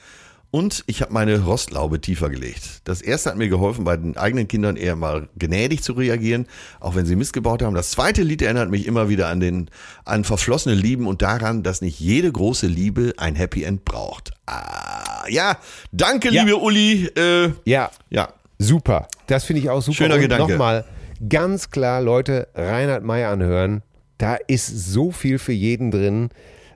[0.56, 2.82] Und ich habe meine Rostlaube tiefer gelegt.
[2.84, 6.46] Das erste hat mir geholfen, bei den eigenen Kindern eher mal gnädig zu reagieren,
[6.80, 7.74] auch wenn sie Mist gebaut haben.
[7.74, 9.72] Das zweite Lied erinnert mich immer wieder an den
[10.06, 14.30] an verflossene Lieben und daran, dass nicht jede große Liebe ein Happy End braucht.
[14.46, 15.58] Ah, ja,
[15.92, 16.44] danke, Ja.
[16.44, 17.08] liebe Uli.
[17.18, 18.30] Äh, Ja, ja,
[18.60, 19.08] super.
[19.26, 19.98] Das finde ich auch super.
[19.98, 20.52] Schöner Und Gedanke.
[20.52, 20.86] Nochmal,
[21.30, 23.82] ganz klar, Leute, Reinhard May anhören.
[24.20, 26.30] Da ist so viel für jeden drin.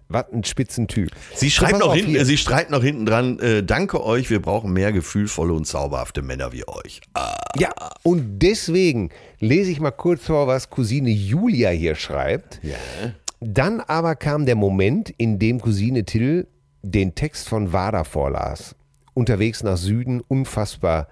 [0.09, 1.09] Was ein Spitzentyp.
[1.35, 4.93] Sie schreibt noch äh, sie schreibt noch hinten dran, äh, danke euch, wir brauchen mehr
[4.93, 7.01] gefühlvolle und zauberhafte Männer wie euch.
[7.13, 7.71] Ah, Ja,
[8.03, 12.61] und deswegen lese ich mal kurz vor, was Cousine Julia hier schreibt.
[13.41, 16.47] Dann aber kam der Moment, in dem Cousine Till
[16.83, 18.75] den Text von Wada vorlas.
[19.13, 21.07] Unterwegs nach Süden, unfassbar.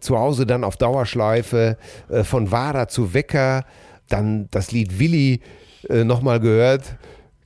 [0.00, 1.78] Zu Hause dann auf Dauerschleife,
[2.08, 3.64] äh, von Wada zu Wecker,
[4.08, 5.40] dann das Lied Willi
[5.88, 6.96] äh, nochmal gehört.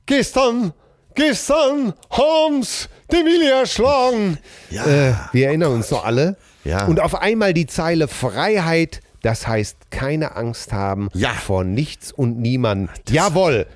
[0.08, 0.72] Gestern,
[1.14, 4.38] gestern, Holmes, den Willi erschlagen.
[4.70, 4.86] Ja.
[4.86, 6.36] Äh, wir erinnern uns noch alle.
[6.64, 6.86] Ja.
[6.86, 11.34] Und auf einmal die Zeile Freiheit, das heißt keine Angst haben Ja.
[11.34, 12.88] vor nichts und niemandem.
[13.10, 13.66] Jawohl,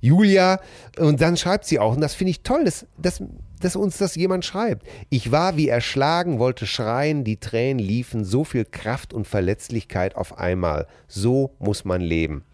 [0.00, 0.58] Julia.
[0.98, 3.22] Und dann schreibt sie auch, und das finde ich toll, dass, dass,
[3.60, 4.86] dass uns das jemand schreibt.
[5.10, 10.38] Ich war wie erschlagen, wollte schreien, die Tränen liefen, so viel Kraft und Verletzlichkeit auf
[10.38, 10.86] einmal.
[11.08, 12.44] So muss man leben.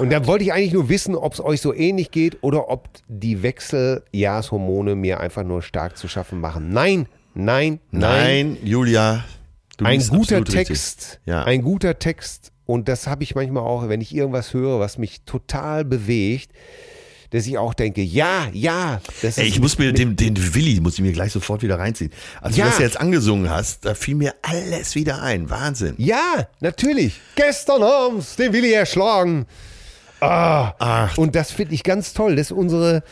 [0.00, 2.88] Und dann wollte ich eigentlich nur wissen, ob es euch so ähnlich geht oder ob
[3.08, 6.70] die Wechseljahrshormone mir einfach nur stark zu schaffen machen.
[6.70, 8.56] Nein, nein, nein.
[8.56, 9.24] nein, Julia,
[9.82, 10.44] ein guter.
[10.44, 11.20] Text.
[11.26, 11.44] Ja.
[11.44, 12.52] Ein guter Text.
[12.66, 16.52] Und das habe ich manchmal auch, wenn ich irgendwas höre, was mich total bewegt,
[17.30, 19.00] dass ich auch denke, ja, ja.
[19.22, 21.78] Das Ey, ist ich muss mir den, den Willi, muss ich mir gleich sofort wieder
[21.78, 22.10] reinziehen.
[22.40, 22.64] Als Ja.
[22.64, 25.48] du das jetzt angesungen hast, da fiel mir alles wieder ein.
[25.50, 25.94] Wahnsinn.
[25.98, 27.20] Ja, natürlich.
[27.36, 29.46] Gestern haben's den Willi erschlagen.
[30.20, 31.18] Ah, Ach.
[31.18, 33.02] Und das finde ich ganz toll, dass unsere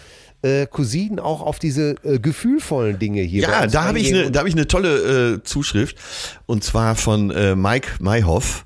[0.42, 4.54] äh, Cousinen auch auf diese äh, gefühlvollen Dinge hier Ja, da habe ich eine, ich
[4.54, 5.96] eine tolle äh, Zuschrift
[6.46, 8.64] und zwar von äh, Mike Mayhoff.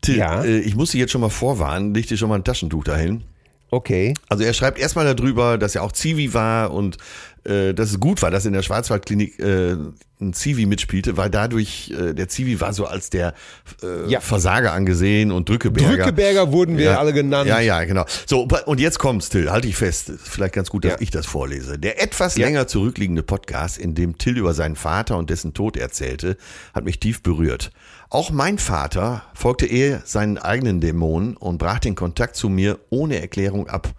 [0.00, 0.42] Till, Ja.
[0.44, 3.22] äh, ich muss dich jetzt schon mal vorwarnen, leg dir schon mal ein Taschentuch dahin.
[3.70, 4.14] Okay.
[4.28, 6.96] Also er schreibt erstmal darüber, dass er auch Zivi war und
[7.44, 9.76] äh, dass es gut war, dass in der Schwarzwaldklinik äh,
[10.20, 13.34] ein Zivi mitspielte, weil dadurch, äh, der Zivi war so als der
[13.82, 14.20] äh, Ja.
[14.20, 15.96] Versager angesehen und Drückeberger.
[15.96, 17.48] Drückeberger wurden wir ja, alle genannt.
[17.48, 18.04] Ja, ja, genau.
[18.26, 20.08] So, und jetzt kommt's, Till, halte ich fest.
[20.08, 20.98] Ist vielleicht ganz gut, dass Ja.
[21.00, 21.78] ich das vorlese.
[21.78, 26.36] Der etwas länger zurückliegende Podcast, in dem Till über seinen Vater und dessen Tod erzählte,
[26.72, 27.70] hat mich tief berührt.
[28.08, 33.20] Auch mein Vater folgte eher seinen eigenen Dämonen und brach den Kontakt zu mir ohne
[33.20, 33.92] Erklärung ab,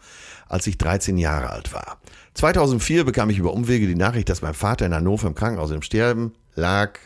[0.48, 2.00] als ich 13 Jahre alt war.
[2.36, 5.82] 2004 bekam ich über Umwege die Nachricht, dass mein Vater in Hannover im Krankenhaus im
[5.82, 7.00] Sterben lag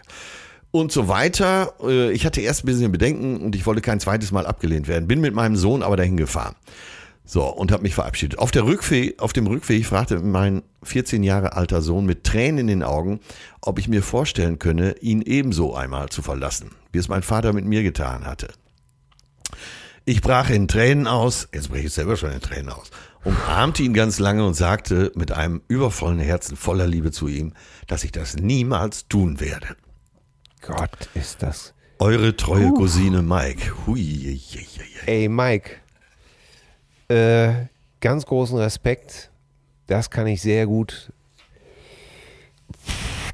[0.72, 1.74] und so weiter.
[1.84, 5.08] Äh, Ich hatte erst ein bisschen Bedenken und ich wollte kein zweites Mal abgelehnt werden.
[5.08, 6.56] Bin mit meinem Sohn aber dahin gefahren.
[7.26, 8.40] So, und habe mich verabschiedet.
[8.40, 12.68] Auf, der Rückweg, auf dem Rückweg fragte mein 14 Jahre alter Sohn mit Tränen in
[12.68, 13.20] den Augen,
[13.62, 17.66] ob ich mir vorstellen könne, ihn ebenso einmal zu verlassen, wie es mein Vater mit
[17.66, 18.48] mir getan hatte.
[20.06, 22.90] Ich brach in Tränen aus, jetzt breche ich selber schon in Tränen aus,
[23.24, 27.54] umarmte ihn ganz lange und sagte mit einem übervollen Herzen voller Liebe zu ihm,
[27.88, 29.76] dass ich das niemals tun werde.
[30.62, 31.74] Gott, ist das.
[32.00, 33.86] Eure treue Cousine Mike.
[33.86, 34.82] Hui, je, je, je.
[35.06, 35.72] Ey, Mike,
[37.10, 37.66] äh,
[38.00, 39.32] ganz großen Respekt.
[39.88, 41.12] Das kann ich sehr gut.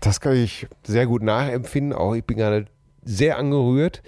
[0.02, 1.94] Das kann ich sehr gut nachempfinden.
[1.94, 2.66] Auch ich bin gerade
[3.04, 4.02] sehr angerührt.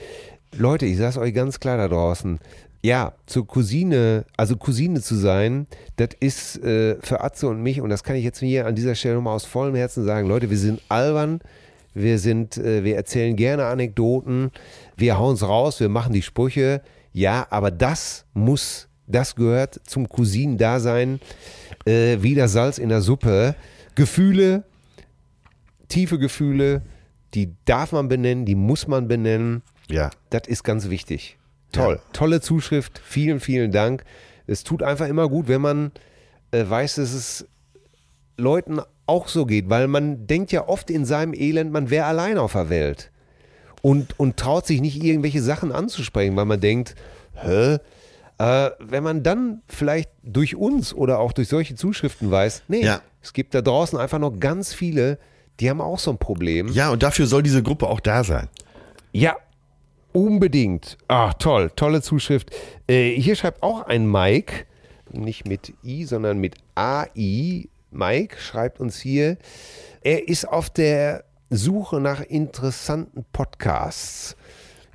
[0.55, 2.39] Leute, ich sag's euch ganz klar da draußen.
[2.84, 7.89] Ja, zur Cousine, also Cousine zu sein, das ist äh, für Atze und mich, und
[7.89, 10.57] das kann ich jetzt hier an dieser Stelle nochmal aus vollem Herzen sagen, Leute, wir
[10.57, 11.41] sind albern,
[11.93, 14.51] wir sind, äh, wir erzählen gerne Anekdoten,
[14.95, 16.82] wir hauen's raus, wir machen die Sprüche,
[17.13, 21.19] ja, aber das muss, das gehört zum Cousinendasein,
[21.86, 23.55] äh, wie das Salz in der Suppe.
[23.95, 24.63] Gefühle,
[25.88, 26.84] tiefe Gefühle,
[27.34, 29.63] die darf man benennen, die muss man benennen.
[29.89, 30.11] Ja.
[30.30, 31.37] Das ist ganz wichtig.
[31.72, 31.99] Toll.
[32.13, 33.01] Tolle Zuschrift.
[33.03, 34.03] Vielen, vielen Dank.
[34.45, 35.91] Es tut einfach immer gut, wenn man
[36.51, 37.45] äh, weiß, dass es
[38.38, 42.38] Leuten auch so geht, weil man denkt ja oft in seinem Elend, man wäre allein
[42.38, 43.11] auf der Welt.
[43.82, 46.95] Und, und traut sich nicht irgendwelche Sachen anzusprechen, weil man denkt,
[47.36, 47.78] hä?
[48.39, 53.01] Äh, wenn man dann vielleicht durch uns oder auch durch solche Zuschriften weiß, nee, Ja.
[53.22, 55.18] es gibt da draußen einfach noch ganz viele,
[55.59, 56.68] die haben auch so ein Problem.
[56.70, 58.47] Ja, und dafür soll diese Gruppe auch da sein.
[59.11, 59.36] Ja,
[60.18, 60.97] unbedingt.
[61.07, 62.49] Ah, toll, tolle Zuschrift.
[62.88, 64.65] Äh, hier schreibt auch ein Mike,
[65.11, 67.70] nicht mit I, sondern mit AI.
[67.91, 69.38] Mike schreibt uns hier,
[70.01, 74.36] er ist auf der Suche nach interessanten Podcasts.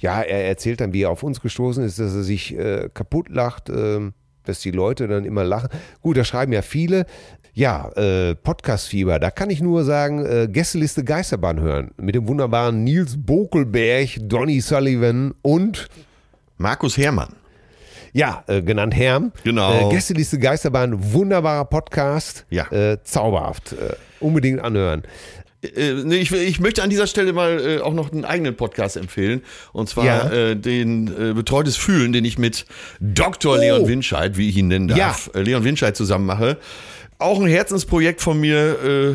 [0.01, 3.29] Ja, er erzählt dann, wie er auf uns gestoßen ist, dass er sich äh, kaputt
[3.29, 5.69] lacht, ähm, dass die Leute dann immer lachen.
[6.01, 7.07] Gut, da schreiben ja viele.
[7.55, 11.91] Ja, äh, Podcast-Fieber, da kann ich nur sagen, äh, Gästeliste Geisterbahn hören.
[11.99, 15.89] Mit dem wunderbaren Nils Bokelberg, Donny Sullivan und
[16.57, 17.35] Markus Herrmann.
[18.15, 19.33] ja, äh, genannt Herm.
[19.45, 19.89] Genau.
[19.91, 22.47] Äh, Gästeliste Geisterbahn, wunderbarer Podcast.
[22.49, 22.71] Ja.
[22.73, 23.73] Äh, zauberhaft.
[23.73, 25.03] Äh, unbedingt anhören.
[25.63, 28.97] Äh, nee, ich, ich möchte an dieser Stelle mal äh, auch noch einen eigenen Podcast
[28.97, 29.43] empfehlen.
[29.75, 30.31] Und zwar Ja.
[30.31, 32.65] äh, den äh, Betreutes Fühlen, den ich mit
[33.01, 33.59] Dr.
[33.59, 36.57] Leon Winscheid, wie ich ihn nennen darf, äh, Leon Winscheid zusammen mache.
[37.23, 38.79] Auch ein Herzensprojekt von mir.
[38.85, 39.15] Äh,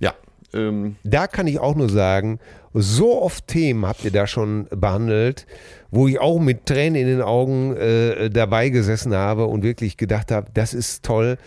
[0.00, 0.14] ja.
[0.54, 2.38] Ähm, da kann ich auch nur sagen,
[2.74, 5.46] so oft Themen habt ihr da schon behandelt,
[5.90, 10.30] wo ich auch mit Tränen in den Augen äh, dabei gesessen habe und wirklich gedacht
[10.30, 11.38] habe, das ist toll,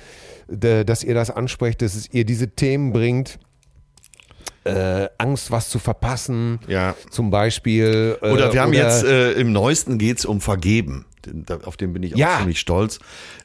[0.47, 3.39] dass ihr das ansprecht, dass es ihr diese Themen bringt.
[4.63, 6.95] Äh, Angst, was zu verpassen, Ja.
[7.09, 8.17] zum Beispiel.
[8.21, 11.05] Äh, Oder wir haben oder- jetzt äh, im neuesten geht's um Vergeben.
[11.65, 12.37] Auf den bin ich auch Ja.
[12.39, 12.99] ziemlich stolz.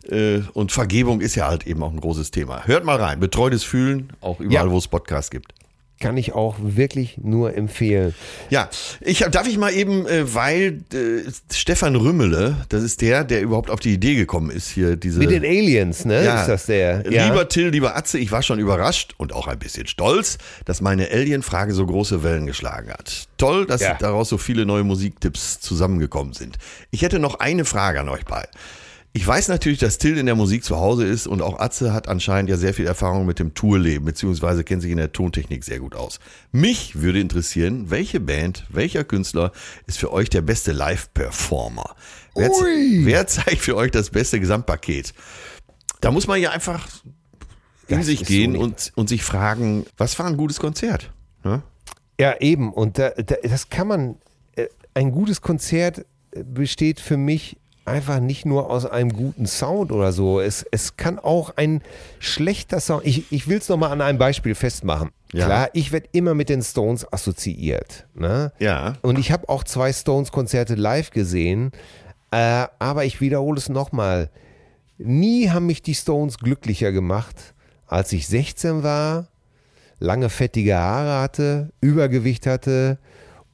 [0.08, 2.64] Äh, und Vergebung ist ja halt eben auch ein großes Thema.
[2.66, 3.20] Hört mal rein.
[3.20, 4.70] Betreutes Fühlen, auch überall, Ja.
[4.70, 5.52] wo es Podcasts gibt.
[5.99, 8.14] Kann ich auch wirklich nur empfehlen.
[8.51, 8.68] Ja,
[9.01, 13.70] ich darf ich mal eben, äh, weil äh, Stefan Rümmele, das ist der, der überhaupt
[13.70, 15.18] auf die Idee gekommen ist, hier diese.
[15.18, 16.24] Mit den Aliens, ne?
[16.24, 16.40] Ja.
[16.42, 17.11] Ist das der?
[17.11, 17.26] Ja.
[17.28, 21.11] Lieber Till, lieber Atze, ich war schon überrascht und auch ein bisschen stolz, dass meine
[21.11, 23.26] Alien-Frage so große Wellen geschlagen hat.
[23.38, 23.94] Toll, dass Ja.
[23.99, 26.59] daraus so viele neue Musiktipps zusammengekommen sind.
[26.90, 28.49] Ich hätte noch eine Frage an euch beide.
[29.16, 32.06] Ich weiß natürlich, dass Till in der Musik zu Hause ist und auch Atze hat
[32.06, 35.78] anscheinend ja sehr viel Erfahrung mit dem Tourleben, beziehungsweise kennt sich in der Tontechnik sehr
[35.78, 36.20] gut aus.
[36.52, 39.52] Mich würde interessieren, welche Band, welcher Künstler
[39.86, 41.96] ist für euch der beste Live-Performer?
[42.34, 45.14] Wer, wer zeigt für euch das beste Gesamtpaket?
[46.02, 46.86] Da muss man ja einfach
[47.88, 51.10] in Das sich gehen so und, und sich fragen, was war ein gutes Konzert?
[51.42, 51.62] Ne?
[52.20, 52.70] Ja, eben.
[52.70, 54.16] Und da, da, das kann man.
[54.56, 56.04] äh, Ein gutes Konzert
[56.44, 57.56] besteht für mich
[57.87, 60.41] einfach nicht nur aus einem guten Sound oder so.
[60.41, 61.82] Es, es kann auch ein
[62.18, 63.07] schlechter Sound.
[63.07, 65.11] Ich, ich will es nochmal an einem Beispiel festmachen.
[65.32, 65.47] Ja.
[65.47, 68.07] Klar, ich werde immer mit den Stones assoziiert.
[68.14, 68.53] Ne?
[68.59, 68.95] Ja.
[69.03, 71.72] Und ich habe auch zwei Stones-Konzerte live gesehen.
[72.30, 74.30] Äh, aber ich wiederhole es nochmal.
[74.99, 77.55] Nie haben mich die Stones glücklicher gemacht,
[77.87, 79.28] als ich 16 war,
[79.99, 82.99] lange fettige Haare hatte, Übergewicht hatte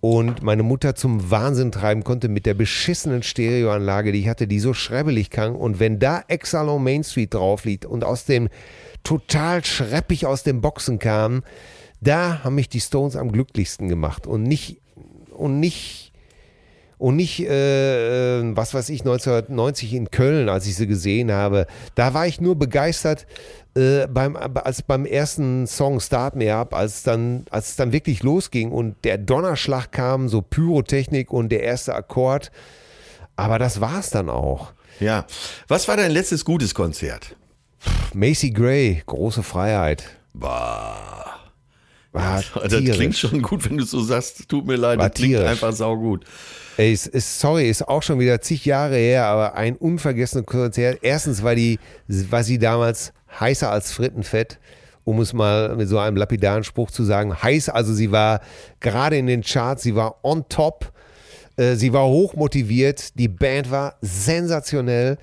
[0.02, 4.58] und meine Mutter zum Wahnsinn treiben konnte mit der beschissenen Stereoanlage, die ich hatte, die
[4.58, 5.54] so schrebbelig klang.
[5.54, 8.48] Und wenn da Exalo Main Street drauf liegt und aus dem
[9.04, 11.44] total schreppig aus den Boxen kam,
[12.00, 14.80] da haben mich die Stones am glücklichsten gemacht und nicht
[15.30, 16.11] und nicht
[17.02, 21.66] und nicht, äh, äh, was weiß ich, 1990 in Köln, als ich sie gesehen habe.
[21.96, 23.26] Da war ich nur begeistert
[23.74, 28.22] äh, beim, als beim ersten Song Start Me Up, als, dann, als es dann wirklich
[28.22, 32.52] losging und der Donnerschlag kam, so Pyrotechnik und der erste Akkord.
[33.34, 34.72] Aber das war's dann auch.
[35.00, 35.26] Ja.
[35.66, 37.34] Was war dein letztes gutes Konzert?
[38.14, 40.04] Macy Gray, große Freiheit.
[40.34, 41.40] Bah.
[42.12, 42.96] War Das tierisch.
[42.96, 44.48] klingt schon gut, wenn du so sagst.
[44.48, 45.50] Tut mir leid, War das klingt tierisch.
[45.50, 46.24] einfach saugut.
[46.78, 51.00] Ey, ist, sorry, ist auch schon wieder zig Jahre her, aber ein unvergessenes Konzert.
[51.02, 54.58] Erstens war, die, war sie damals heißer als Frittenfett,
[55.04, 57.42] um es mal mit so einem lapidaren Spruch zu sagen.
[57.42, 58.40] Heiß, also sie war
[58.80, 60.92] gerade in den Charts, sie war on top,
[61.56, 65.18] äh, sie war hoch motiviert, die Band war sensationell,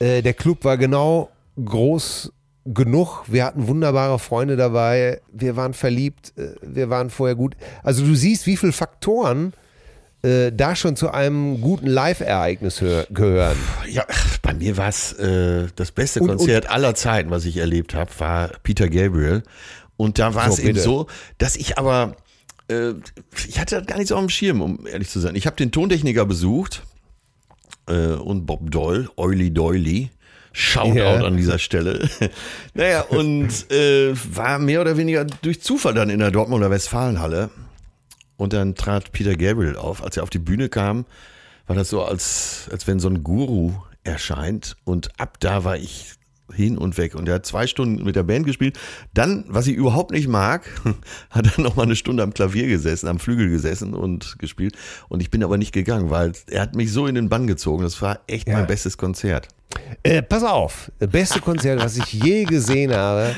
[0.00, 1.30] äh, der Club war genau
[1.62, 2.30] groß
[2.66, 7.56] genug, wir hatten wunderbare Freunde dabei, wir waren verliebt, äh, wir waren vorher gut.
[7.82, 9.54] Also du siehst, wie viele Faktoren
[10.24, 13.56] äh, da schon zu einem guten Live-Ereignis hör- gehören.
[13.88, 14.04] Ja,
[14.42, 18.10] bei mir war es äh, das beste Und- Konzert aller Zeiten, was ich erlebt habe,
[18.18, 19.42] war Peter Gabriel.
[19.96, 20.80] Und da war So, es eben bitte.
[20.80, 21.06] so,
[21.38, 22.16] dass ich aber,
[22.68, 22.92] äh,
[23.46, 25.36] ich hatte das gar nicht so auf dem Schirm, um ehrlich zu sein.
[25.36, 26.82] Ich habe den Tontechniker besucht
[27.88, 30.10] äh, und Bob Doyle, Oily Doily.
[30.56, 31.14] Shoutout Ja.
[31.24, 32.08] an dieser Stelle.
[32.74, 37.50] naja, und äh, war mehr oder weniger durch Zufall dann in der Dortmunder Westfalenhalle.
[38.36, 40.02] Und dann trat Peter Gabriel auf.
[40.02, 41.06] Als er auf die Bühne kam,
[41.66, 43.72] war das so, als, als wenn so ein Guru
[44.02, 44.76] erscheint.
[44.84, 46.14] Und ab da war ich
[46.54, 47.14] hin und weg.
[47.14, 48.78] Und er hat zwei Stunden mit der Band gespielt.
[49.12, 50.62] Dann, was ich überhaupt nicht mag,
[51.30, 54.76] hat er noch mal eine Stunde am Klavier gesessen, am Flügel gesessen und gespielt.
[55.08, 57.82] Und ich bin aber nicht gegangen, weil er hat mich so in den Bann gezogen.
[57.82, 58.54] Das war echt Ja.
[58.58, 59.48] mein bestes Konzert.
[60.04, 63.34] Äh, pass auf, das beste Konzert, was ich je gesehen habe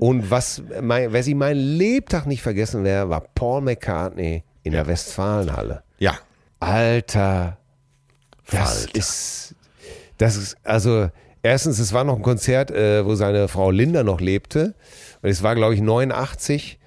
[0.00, 4.86] und was mein, wer sie mein Lebtag nicht vergessen wäre, war Paul McCartney in der
[4.88, 5.82] Westfalenhalle.
[5.98, 6.18] Ja.
[6.58, 7.58] Alter,
[8.50, 8.98] das Falter.
[8.98, 9.54] ist,
[10.16, 11.10] das ist, also
[11.42, 14.74] erstens, es war noch ein Konzert, äh, wo seine Frau Linda noch lebte
[15.22, 16.78] und es war, glaube ich, 89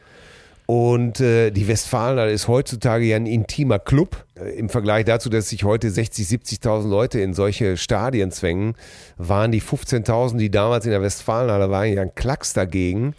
[0.67, 4.23] Und äh, die Westfalenhalle ist heutzutage ja ein intimer Club.
[4.35, 8.75] Äh, Im Vergleich dazu, dass sich heute 60, 70.000 Leute in solche Stadien zwängen,
[9.17, 13.15] waren die 15.000, die damals in der Westfalenhalle waren, ja ein Klacks dagegen.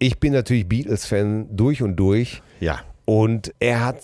[0.00, 2.42] Ich bin natürlich Beatles-Fan durch und durch.
[2.58, 2.80] Ja.
[3.04, 3.98] Und er hat,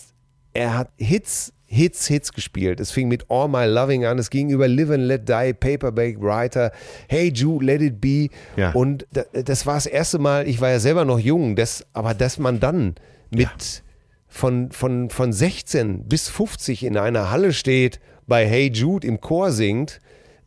[0.52, 2.80] er hat Hits, Hits, Hits gespielt.
[2.80, 6.18] Es fing mit All My Loving an, es ging über Live and Let Die, Paperback
[6.20, 6.72] Writer,
[7.08, 8.28] Hey Jude, Let It Be.
[8.56, 8.72] Ja.
[8.72, 12.14] Und da- das war das erste Mal, ich war ja selber noch jung, das, aber
[12.14, 12.94] dass man dann
[13.30, 13.82] mit
[14.26, 19.52] von, von, von 16 bis 50 in einer Halle steht, bei Hey Jude im Chor
[19.52, 20.00] singt,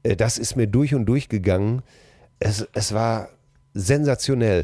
[0.04, 1.84] äh, das ist mir durch und durch gegangen.
[2.40, 3.30] Es, es war
[3.76, 4.64] sensationell.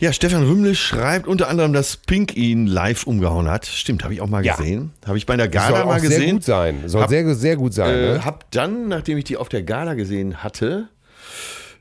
[0.00, 3.66] Ja, Stefan Rümlich schreibt unter anderem, dass Pink ihn live umgehauen hat.
[3.66, 4.54] Stimmt, habe ich auch mal Ja.
[4.54, 4.92] gesehen.
[5.04, 6.36] Habe ich bei der Soll Gala auch mal sehr gesehen.
[6.36, 6.82] gut sein.
[6.86, 7.90] Soll Hab- sehr, sehr gut sein.
[7.94, 8.24] Äh, ne?
[8.24, 10.88] hab dann, nachdem ich die auf der Gala gesehen hatte,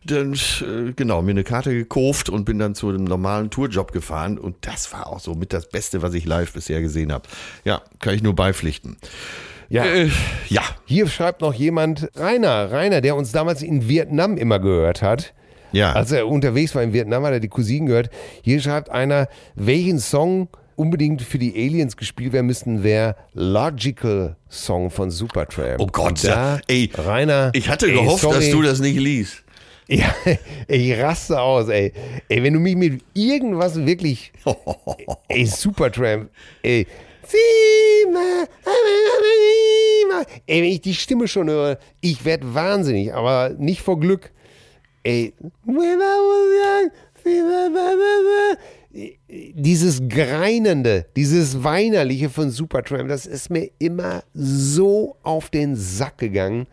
[0.03, 4.39] dann äh, genau mir eine Karte gekauft und bin dann zu einem normalen Tourjob gefahren
[4.39, 7.27] und das war auch so mit das Beste, was ich live bisher gesehen habe.
[7.65, 8.97] Ja, kann ich nur beipflichten.
[9.69, 9.83] Ja.
[9.85, 10.09] Äh,
[10.47, 15.33] ja, Hier schreibt noch jemand, Rainer, Rainer, der uns damals in Vietnam immer gehört hat.
[15.71, 15.93] Ja.
[15.93, 18.09] Als er unterwegs war in Vietnam, hat er die Cousinen gehört.
[18.41, 24.89] Hier schreibt einer, welchen Song unbedingt für die Aliens gespielt werden müssten, wäre Logical Song
[24.91, 25.79] von Supertramp.
[25.79, 28.35] oh Gott, da, ja, ey, Rainer, ich hatte ey, gehofft, sorry.
[28.35, 29.43] dass du das nicht liest.
[29.87, 30.13] Ja,
[30.67, 31.93] ich raste aus, ey.
[32.29, 34.31] Ey, wenn du mich mit irgendwas wirklich.
[35.29, 36.29] ey, Supertramp.
[36.61, 36.85] Ey.
[40.45, 44.31] Ey, wenn ich die Stimme schon höre, ich werde wahnsinnig, aber nicht vor Glück.
[45.07, 45.33] Ey.
[49.29, 56.67] Dieses Greinende, dieses Weinerliche von Supertramp, das ist mir immer so auf den Sack gegangen.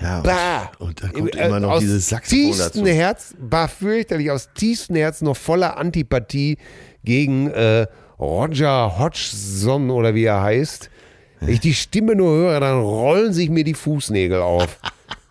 [0.00, 0.72] Ja, Bah!
[0.80, 2.86] und, da kommt immer noch aus dieses Saxophon dazu.
[2.86, 6.58] Herz, war fürchterlich, aus tiefstem Herz noch voller Antipathie
[7.04, 7.86] gegen äh,
[8.18, 10.90] Roger Hodgson oder wie er heißt.
[11.38, 14.80] Wenn ich die Stimme nur höre, dann rollen sich mir die Fußnägel auf.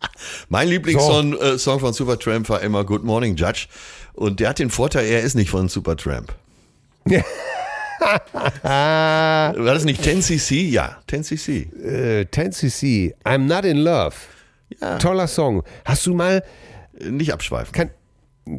[0.49, 3.67] Mein Lieblingssong äh, Song von Supertramp war immer Good Morning Judge.
[4.13, 6.33] Und der hat den Vorteil, er ist nicht von Supertramp.
[8.63, 10.69] War das nicht 10cc?
[10.69, 11.83] Ja, 10cc.
[11.83, 14.15] äh, 10cc, I'm Not in Love.
[14.81, 14.97] Ja.
[14.97, 15.63] Toller Song.
[15.85, 16.43] Hast du mal,
[16.99, 17.71] Äh, Nicht abschweifen.
[17.73, 17.89] kann,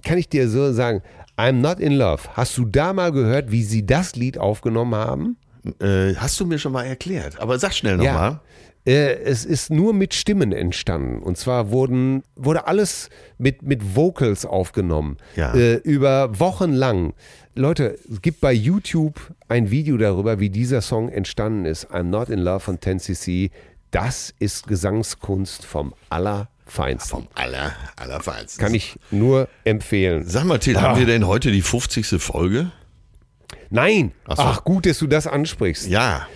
[0.03, 1.03] kann ich dir so sagen,
[1.37, 2.23] I'm Not in Love.
[2.35, 5.37] Hast du da mal gehört, wie sie das Lied aufgenommen haben?
[5.81, 7.41] Äh, hast du mir schon mal erklärt.
[7.41, 8.13] Aber sag schnell Ja.
[8.13, 8.41] nochmal.
[8.87, 11.23] Äh, es ist nur mit Stimmen entstanden.
[11.23, 13.09] Und zwar wurden, wurde alles
[13.39, 15.17] mit, mit Vocals aufgenommen.
[15.37, 15.55] Ja.
[15.55, 17.15] Äh, über Wochen lang.
[17.55, 19.19] Leute, es gibt bei YouTube
[19.49, 21.91] ein Video darüber, wie dieser Song entstanden ist.
[21.91, 23.51] I'm Not in Love von 10cc.
[23.91, 27.09] Das ist Gesangskunst vom Allerfeinsten.
[27.11, 28.63] Vom aller, allerfeinsten.
[28.63, 30.25] Kann ich nur empfehlen.
[30.27, 30.83] Sag mal, Till, Ah.
[30.83, 32.21] haben wir denn heute die 50.
[32.21, 32.71] Folge?
[33.71, 34.13] Nein!
[34.27, 34.43] Ach so.
[34.43, 35.87] Ach, gut, dass du das ansprichst.
[35.89, 36.27] Ja.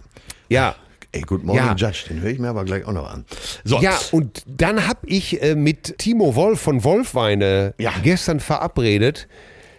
[0.49, 0.75] Ja.
[1.13, 1.75] Ey, Good Morning Ja.
[1.75, 3.25] Judge, den höre ich mir aber gleich auch noch an.
[3.65, 3.79] So.
[3.81, 7.91] Ja, und dann habe ich äh, mit Timo Wolf von Wolfweine Ja.
[8.01, 9.27] gestern verabredet,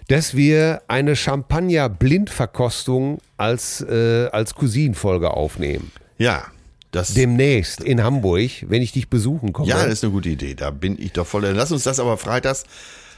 [0.08, 5.90] dass wir eine Champagner-Blindverkostung als, äh, als Cousinenfolge aufnehmen.
[6.18, 6.44] Ja.
[6.90, 9.68] Das, Demnächst in Hamburg, wenn ich dich besuchen komme.
[9.68, 10.54] ja, das ist eine gute Idee.
[10.54, 11.46] Da bin ich doch voll.
[11.46, 12.64] Lass uns das aber freitags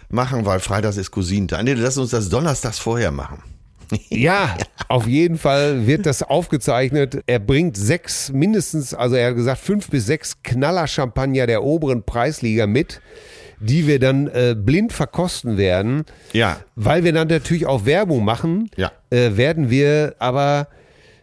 [0.08, 1.64] machen, weil freitags ist Cousintag.
[1.64, 3.42] Nee, lass uns das donnerstags vorher machen.
[4.10, 4.56] Ja,
[4.88, 7.22] auf jeden Fall wird das aufgezeichnet.
[7.26, 12.66] Er bringt sechs, mindestens, also er hat gesagt, fünf bis sechs Knaller-Champagner der oberen Preisliga
[12.66, 13.00] mit,
[13.60, 16.04] die wir dann äh, blind verkosten werden.
[16.32, 16.60] Ja.
[16.76, 18.92] Weil wir dann natürlich auch Werbung machen, Ja.
[19.10, 20.68] äh, werden wir aber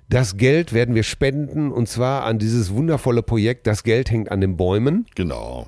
[0.10, 3.66] das Geld werden wir spenden und zwar an dieses wundervolle Projekt.
[3.66, 5.06] Das Geld hängt an den Bäumen.
[5.16, 5.68] Genau.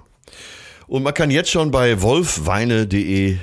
[0.87, 3.37] Und man kann jetzt schon bei wolfweine.de äh,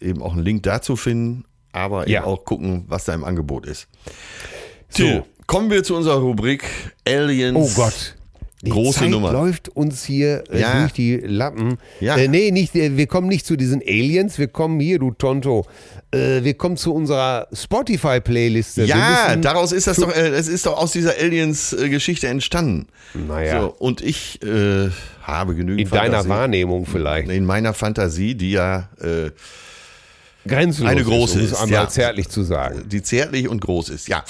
[0.00, 2.24] eben auch einen Link dazu finden, aber eben Ja.
[2.24, 3.86] auch gucken, was da im Angebot ist.
[4.88, 5.04] So.
[5.04, 6.64] Till, kommen wir zu unserer Rubrik
[7.06, 7.56] Aliens.
[7.56, 8.16] Oh Gott.
[8.62, 9.32] Die Große Zeit Nummer.
[9.32, 10.80] läuft uns hier äh, Ja.
[10.80, 11.78] durch die Lappen.
[12.00, 12.16] Ja.
[12.18, 15.64] Äh, nee, nicht, äh, wir kommen nicht zu diesen Aliens, wir kommen hier, du Tonto.
[16.12, 18.84] Äh, wir kommen zu unserer Spotify-Playliste.
[18.84, 22.88] Ja, daraus ist das doch, es ist doch aus dieser Aliens-Geschichte entstanden.
[23.14, 23.62] Naja.
[23.62, 24.40] So, und ich
[25.22, 26.28] habe genügend in deiner Fantasie.
[26.28, 27.30] Wahrnehmung vielleicht.
[27.30, 28.90] In meiner Fantasie, die ja,
[30.46, 31.88] Grenzenlos Eine große ist, um es einmal ja.
[31.88, 32.88] zärtlich zu sagen.
[32.88, 34.24] die zärtlich und groß ist, ja.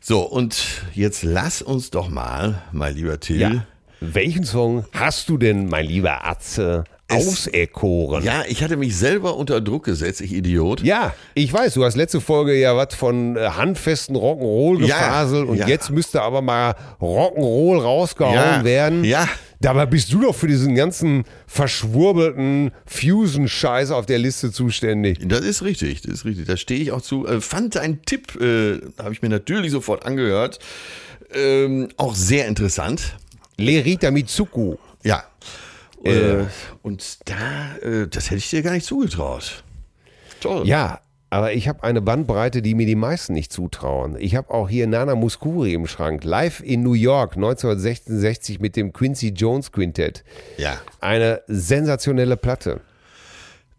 [0.00, 0.56] So, und
[0.94, 3.66] jetzt lass uns doch mal, mein lieber Till, Ja.
[4.02, 8.24] Welchen Song hast du denn, mein lieber Atze, auserkoren?
[8.24, 10.82] Ja, ich hatte mich selber unter Druck gesetzt, ich Idiot.
[10.82, 15.48] Ja, ich weiß, du hast letzte Folge ja was von äh, handfesten Rock'n'Roll Ja, gefaselt
[15.48, 15.66] und ja.
[15.68, 19.04] jetzt müsste aber mal Rock'n'Roll rausgehauen Ja, werden.
[19.04, 19.28] ja.
[19.60, 25.18] Dabei bist du doch für diesen ganzen verschwurbelten Fusion-Scheiß auf der Liste zuständig.
[25.22, 26.46] Das ist richtig, das ist richtig.
[26.46, 27.26] Da stehe ich auch zu.
[27.26, 30.60] Äh, fand deinen Tipp, äh, habe ich mir natürlich sofort angehört,
[31.34, 33.16] ähm, auch sehr interessant.
[33.58, 34.76] Lerita Mitsuku.
[35.04, 35.24] Ja.
[36.04, 36.44] Äh,
[36.80, 39.62] und da, äh, das hätte ich dir gar nicht zugetraut.
[40.40, 40.66] Toll.
[40.66, 41.00] Ja,
[41.30, 44.16] aber ich habe eine Bandbreite, die mir die meisten nicht zutrauen.
[44.18, 46.24] Ich habe auch hier Nana Muscuri im Schrank.
[46.24, 50.24] Live in New York 1966 mit dem Quincy Jones Quintett.
[50.58, 50.78] Ja.
[51.00, 52.80] Eine sensationelle Platte.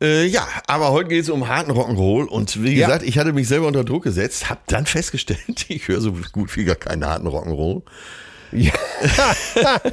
[0.02, 2.88] Äh, ja, aber heute geht es um harten Rock'n'Roll und wie Ja.
[2.88, 6.56] gesagt, ich hatte mich selber unter Druck gesetzt, habe dann festgestellt, ich höre so gut
[6.58, 7.84] wie gar keinen harten Rock'n'Roll.
[8.54, 8.74] Ja.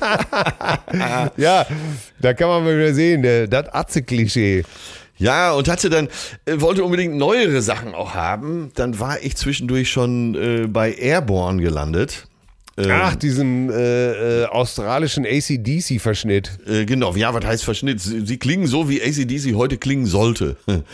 [1.37, 1.67] ja,
[2.21, 4.65] da kann man mal wieder sehen, der- das Atze-Klischee.
[5.19, 6.09] Ja, und hatte dann,
[6.45, 8.71] äh, wollte unbedingt neuere Sachen auch haben.
[8.75, 12.29] Dann war ich zwischendurch schon äh, bei Airborne gelandet.
[12.79, 16.61] Ähm, Ach, diesen äh, äh, australischen ACDC-Verschnitt.
[16.65, 18.01] Äh, genau, ja, was heißt Verschnitt?
[18.01, 20.57] Sie, sie klingen so, wie ACDC heute klingen sollte.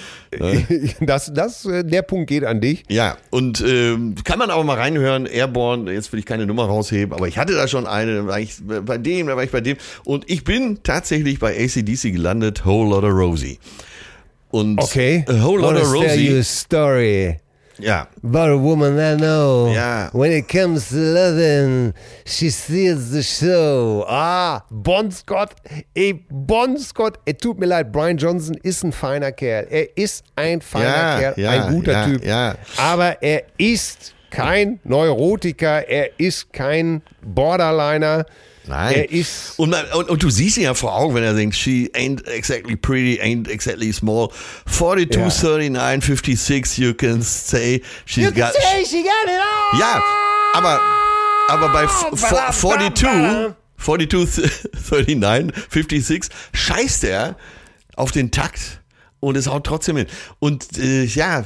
[1.00, 2.82] Das, das, äh, der Punkt geht an dich.
[2.88, 7.14] ja, und ähm, kann man aber mal reinhören, Airborne, jetzt will ich keine Nummer rausheben,
[7.14, 9.60] aber ich hatte da schon eine, da war ich bei dem, da war ich bei
[9.60, 9.76] dem.
[10.02, 13.60] Und ich bin tatsächlich bei ACDC gelandet, Whole Lotta Rosie.
[14.54, 15.24] Und Okay.
[15.28, 17.36] A Whole Lotta Wanna tell you Rosie, a story.
[17.80, 19.72] ja, About a woman I know.
[19.74, 20.08] Ja.
[20.12, 21.92] When it comes to loving,
[22.24, 24.04] she steals the show.
[24.08, 25.56] Ah, Bon Scott.
[25.94, 27.18] Ey, Bon Scott.
[27.24, 29.66] Es tut mir leid, Brian Johnson ist ein feiner Kerl.
[29.70, 32.24] Er ist ein feiner Ja, Kerl, ja, ein guter ja, Typ.
[32.24, 32.54] ja.
[32.76, 35.88] Aber er ist kein Neurotiker.
[35.88, 38.24] Er ist kein Borderliner.
[38.66, 38.94] Nein.
[38.94, 39.58] Er ist.
[39.58, 42.26] Und, man, und, und du siehst ihn ja vor Augen, wenn er singt, she ain't
[42.26, 44.30] exactly pretty, ain't exactly small.
[44.70, 45.48] 42, Ja.
[45.50, 48.52] 39, 56, you can say she's got...
[48.86, 49.40] she got it
[49.74, 49.78] all.
[49.80, 50.02] Ja,
[50.54, 50.80] aber,
[51.48, 54.50] aber bei f- f- 42, 42,
[54.90, 57.36] 39, 56 scheißt er
[57.96, 58.80] auf den Takt
[59.20, 60.06] und es haut trotzdem hin.
[60.38, 61.44] Und äh, ja,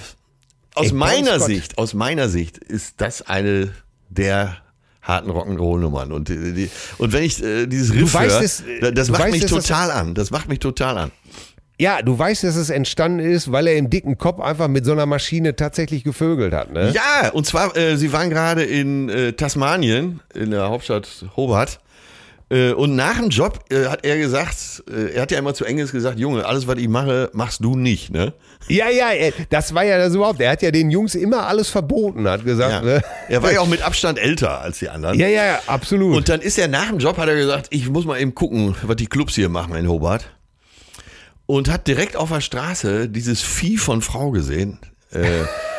[0.75, 1.41] aus Ey, meiner.
[1.41, 3.73] Sicht, aus meiner Sicht ist das eine
[4.09, 4.59] der
[5.09, 6.13] harten Rock'n'Roll-Nummern.
[6.13, 9.13] Und, äh, die, und wenn ich äh, dieses Riff weißt höre, es, da- das du
[9.15, 10.15] macht weißt mich total an.
[10.15, 11.11] Das macht mich total an.
[11.81, 14.91] Ja, du weißt, dass es entstanden ist, weil er im dicken Kopf einfach mit so
[14.93, 16.93] einer Maschine tatsächlich gevögelt hat, ne?
[16.93, 21.79] Ja, und zwar, äh, sie waren gerade in äh, Tasmanien, in der Hauptstadt Hobart.
[22.51, 25.67] Äh, und nach dem Job äh, hat er gesagt, äh, er hat ja immer zu
[25.67, 28.33] Engels gesagt, Junge, alles, was ich mache, machst du nicht, ne?
[28.69, 29.09] Ja, ja,
[29.51, 30.41] das war ja das überhaupt.
[30.41, 32.73] Er hat ja den Jungs immer alles verboten, hat gesagt.
[32.73, 32.81] Ja.
[32.81, 33.03] Ne?
[33.29, 35.19] Er war ja auch mit Abstand älter als die anderen.
[35.19, 36.17] Ja, ja, ja, absolut.
[36.17, 38.75] Und dann ist er nach dem Job, hat er gesagt, ich muss mal eben gucken,
[38.83, 40.31] was die Clubs hier machen in Hobart.
[41.45, 44.79] Und hat direkt auf der Straße dieses Vieh von Frau gesehen.
[45.13, 45.45] Äh,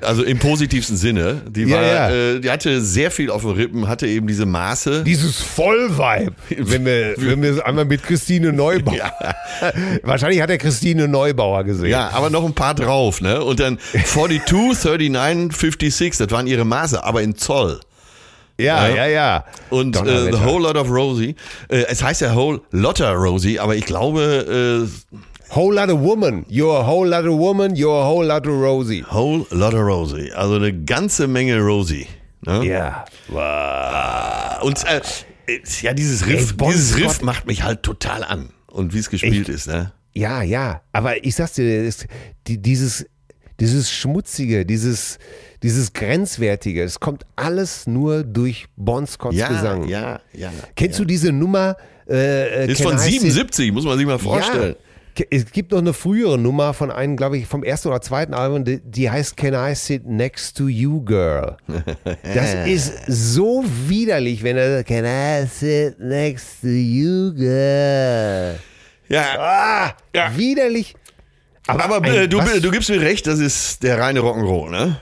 [0.00, 1.42] also im positivsten Sinne.
[1.48, 2.10] Die, war, ja.
[2.10, 5.04] Äh, die hatte sehr viel auf den Rippen, hatte eben diese Maße.
[5.04, 8.96] Dieses Vollvibe, wenn wir, wenn wir es einmal mit Christine Neubauer.
[8.96, 9.12] Ja.
[10.02, 11.90] Wahrscheinlich hat er Christine Neubauer gesehen.
[11.90, 13.42] Ja, aber noch ein paar drauf, ne?
[13.42, 17.80] Und dann 42, 39, 56, das waren ihre Maße, aber in Zoll.
[18.58, 18.94] ja, Ja.
[18.94, 19.06] ja.
[19.06, 19.44] ja.
[19.70, 20.32] Und äh.
[20.32, 21.36] The Whole Lot of Rosie.
[21.68, 24.88] Äh, es heißt ja Whole Lotta Rosie, aber ich glaube,
[25.54, 26.44] Whole lot of woman.
[26.48, 29.04] You're a whole lot of woman, you're a whole lot of Rosie.
[29.08, 30.32] Whole Lotta Rosie.
[30.32, 32.06] Also eine ganze Menge Rosie.
[32.44, 32.64] Ne?
[32.66, 33.04] Ja.
[34.62, 35.00] Und äh,
[35.82, 38.50] ja, dieses Riff, Ey, dieses Riff macht mich halt total an.
[38.66, 39.92] Und wie es gespielt ist, ne?
[40.14, 40.82] Ja, ja.
[40.92, 42.06] Aber ich sag's dir, es-
[42.46, 43.06] die, dieses,
[43.60, 45.18] dieses Schmutzige, dieses,
[45.62, 49.88] dieses Grenzwertige, es kommt alles nur durch Bon Scotts Ja, Gesang.
[49.88, 50.50] ja, ja.
[50.74, 51.04] Kennst ja.
[51.04, 51.76] du diese Nummer?
[52.08, 54.74] Äh, äh, Ist von I Sit- 77, muss man sich mal vorstellen.
[54.78, 54.85] Ja.
[55.30, 58.64] Es gibt noch eine frühere Nummer von einem, glaube ich, vom ersten oder zweiten Album,
[58.64, 61.56] die, die heißt Can I Sit Next to You Girl?
[62.22, 68.58] Das ist so widerlich, wenn er sagt, Can I Sit Next to You Girl?
[69.08, 70.36] Ja, Ah, Ja.
[70.36, 70.94] widerlich.
[71.66, 74.98] aber ein- äh, du, was- du gibst mir recht, das ist der reine Rock'n'Roll, ne?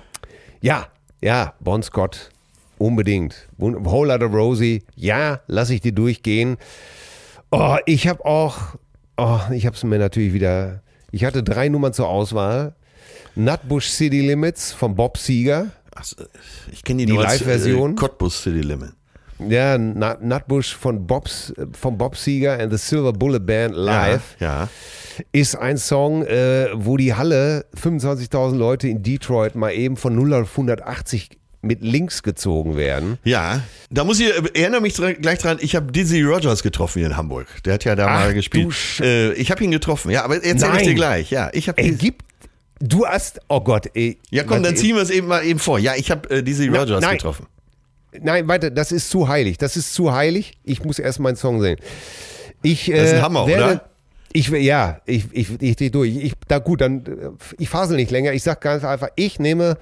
[0.61, 0.89] Ja,
[1.23, 2.31] ja, Bon Scott.
[2.79, 3.49] unbedingt.
[3.59, 6.57] Whole Lotta Rosie, ja, lass ich dir durchgehen.
[7.51, 8.59] Oh, ich habe auch,
[9.17, 12.75] oh, ich habe es mir natürlich wieder, ich hatte drei Nummern zur Auswahl.
[13.37, 15.69] Nutbush City Limits von Bob Seger.
[15.95, 16.05] Ach,
[16.73, 17.93] ich kenne die, Die Live-Version?
[17.93, 18.93] Äh, Cottbus City Limit.
[19.41, 24.37] Ja, Nut- Nutbush von Bobs, von Bob Seger and the Silver Bullet Band live.
[24.39, 24.69] Ja.
[25.33, 30.35] ist ein Song, äh, wo die Halle 25.000 Leute in Detroit mal eben von 0
[30.35, 31.31] auf 180
[31.65, 33.19] mit links gezogen werden.
[33.25, 37.17] Ja, da muss ich, erinnere mich gleich dran, ich habe Dizzy Rogers getroffen hier in
[37.17, 37.47] Hamburg.
[37.65, 38.75] Der hat ja da Ach, mal gespielt.
[39.01, 40.85] Äh, ich habe ihn getroffen, ja, aber erzähl ich Nein.
[40.85, 41.31] dir gleich.
[41.31, 42.23] Ja, ich habe Ey, gib,
[42.81, 44.19] du hast, oh Gott, ey.
[44.31, 45.79] Ja, komm, dann ziehen wir es eben mal eben vor.
[45.79, 47.17] Ja, ich habe äh, Dizzy Rogers nein.
[47.17, 47.47] getroffen.
[48.21, 49.59] Nein, warte, das ist zu heilig.
[49.59, 50.59] Das ist zu heilig.
[50.63, 51.79] Ich muss erst meinen Song sehen.
[52.63, 53.91] Ich, Das ist ein äh, Hammer, werde, oder?
[54.33, 56.17] Ich, ja, ich, ich, ich dreh durch.
[56.17, 58.33] Ich, da gut, dann, äh, ich fasel nicht länger.
[58.33, 59.77] Ich sag ganz einfach, ich nehme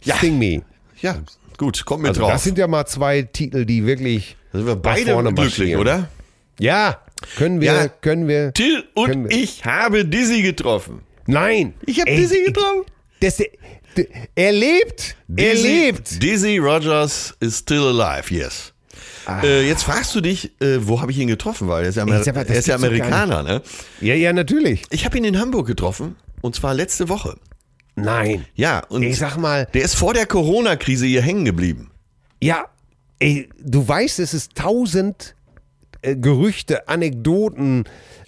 [0.03, 0.15] Ja.
[0.17, 0.61] Sting Me.
[1.01, 1.17] Ja.
[1.57, 2.31] gut, komm mit Also drauf.
[2.31, 6.07] das sind ja mal zwei Titel, die wirklich Da sind wir beide glücklich, oder?
[6.59, 6.99] Ja,
[7.37, 7.87] können wir, Ja.
[7.87, 8.53] können wir.
[8.53, 9.37] Till und wir.
[9.37, 11.01] ich habe Dizzy getroffen.
[11.27, 11.73] Nein.
[11.85, 12.83] Ich habe Dizzy getroffen.
[13.21, 13.39] Das,
[14.35, 15.15] er lebt.
[15.35, 16.21] Er Dizzy- lebt.
[16.23, 18.73] Dizzy Rogers is still alive, yes.
[19.41, 21.69] Äh, jetzt fragst du dich, äh, wo habe ich ihn getroffen?
[21.69, 23.61] Weil er ist ja, Amer sag er ist ja Amerikaner, ne?
[24.01, 24.81] Ja, ja, natürlich.
[24.89, 27.37] Ich habe ihn in Hamburg getroffen und zwar letzte Woche.
[27.95, 28.45] Nein.
[28.55, 31.91] Ja, und Ich sag mal, der ist vor der Corona-Krise hier hängen geblieben.
[32.41, 32.65] ja,
[33.19, 35.35] ey, du weißt, es ist tausend
[36.03, 37.85] äh, Gerüchte, Anekdoten.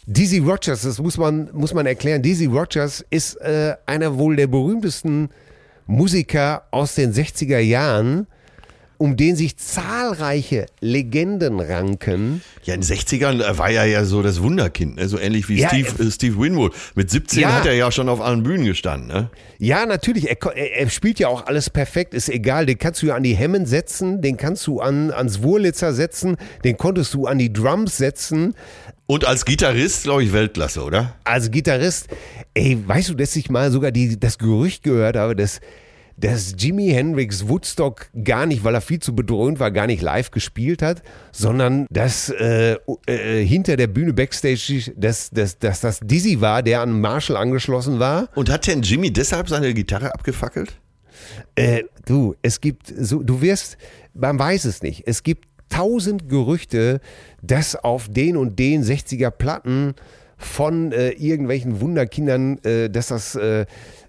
[0.07, 2.21] Dizzy Rogers, das muss man, muss man erklären.
[2.21, 5.30] Dizzy Rogers ist äh, einer wohl der berühmtesten
[5.88, 8.28] Musiker aus den 60er Jahren,
[8.98, 12.41] um den sich zahlreiche Legenden ranken.
[12.64, 15.08] Ja, in den 60ern war er ja so das Wunderkind, ne?
[15.08, 16.74] so ähnlich wie Ja, Steve, äh, Steve Winwood.
[16.96, 17.54] Mit 17 Ja.
[17.54, 19.08] hat er ja schon auf allen Bühnen gestanden.
[19.08, 19.30] Ne?
[19.60, 20.30] Ja, natürlich.
[20.30, 22.14] Er, er, er spielt ja auch alles perfekt.
[22.14, 22.66] Ist egal.
[22.66, 26.38] Den kannst du ja an die Hemmen setzen, den kannst du an, ans Wurlitzer setzen,
[26.64, 28.56] den konntest du an die Drums setzen.
[29.08, 31.16] Und als Gitarrist, glaube ich, Weltklasse, oder?
[31.26, 32.08] Als Gitarrist,
[32.56, 35.60] ey, weißt du, dass ich mal sogar die, das Gerücht gehört habe, dass,
[36.18, 40.32] dass Jimi Hendrix Woodstock gar nicht, weil er viel zu bedröhnt war, gar nicht live
[40.32, 46.39] gespielt hat, sondern dass äh, äh, hinter der Bühne Backstage, dass, dass, dass das Dizzy
[46.39, 48.30] war, der an Marshall angeschlossen war.
[48.36, 50.80] Und hat denn Jimmy deshalb seine Gitarre abgefackelt?
[51.55, 53.78] Äh, du, es gibt so, du wirst,
[54.13, 55.03] man weiß es nicht.
[55.07, 57.01] Es gibt tausend Gerüchte,
[57.41, 59.95] dass auf den und den 60er Platten
[60.38, 63.66] von äh, irgendwelchen Wunderkindern, äh, dass das, äh,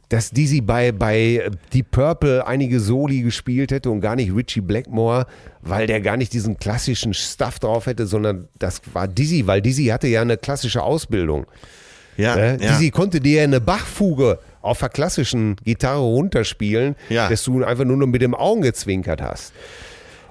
[0.09, 5.27] dass Dizzy bei, bei Deep Purple einige Soli gespielt hätte und gar nicht Richie Blackmore,
[5.63, 9.87] weil der gar nicht diesen klassischen Stuff drauf hätte, sondern das war Dizzy, weil Dizzy
[9.87, 11.47] hatte ja eine klassische Ausbildung.
[12.17, 12.59] Ja, Ne?
[12.61, 12.73] ja.
[12.73, 17.29] Dizzy konnte dir eine Bachfuge auf der klassischen Gitarre runterspielen, Ja.
[17.29, 19.53] dass du einfach nur noch mit dem Augen gezwinkert hast.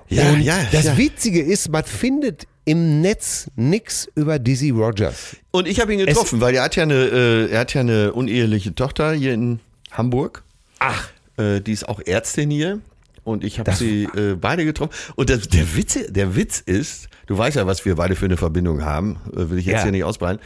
[0.07, 0.97] ja, Und ja, das ja.
[0.97, 5.36] Witzige ist, man findet im Netz nichts über Dizzy Rogers.
[5.51, 8.11] Und ich habe ihn getroffen, weil er hat ja eine, äh, er hat ja eine
[8.13, 9.59] uneheliche Tochter hier in
[9.91, 10.43] Hamburg.
[10.80, 11.09] Ach.
[11.38, 12.80] Äh, die ist auch Ärztin hier.
[13.24, 14.91] Und ich habe sie äh, beide getroffen.
[15.16, 18.38] Und das, der, Witz, der Witz ist, du weißt ja, was wir beide für eine
[18.38, 19.84] Verbindung haben, äh, will ich jetzt Ja.
[19.84, 20.39] hier nicht ausbreiten,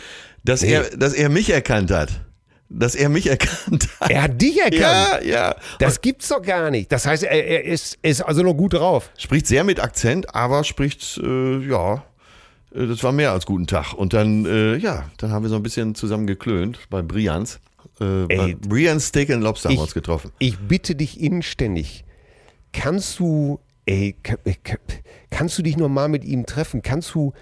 [0.46, 0.72] dass, Nee.
[0.74, 2.22] er, dass er mich erkannt hat.
[2.70, 4.10] Dass er mich erkannt hat.
[4.12, 4.82] Er hat dich erkannt.
[4.82, 5.56] ja, ja.
[5.80, 6.90] Das gibt's doch gar nicht.
[6.92, 9.10] Das heißt, er, er ist, ist also noch gut drauf.
[9.18, 12.04] Spricht sehr mit Akzent, aber spricht, äh, ja,
[12.72, 13.94] das war mehr als guten Tag.
[13.94, 17.60] Und dann, äh, ja, dann haben wir so ein bisschen zusammen geklönt bei Brians.
[18.00, 18.56] Äh, bei Ey.
[18.56, 20.32] Brians Steak and Lobster haben wir Ich- uns getroffen.
[20.40, 22.06] Ich bitte dich inständig,
[22.72, 24.38] kannst du, ey, ka-
[25.30, 26.82] kannst du dich noch mal mit ihm treffen?
[26.82, 27.34] Kannst du,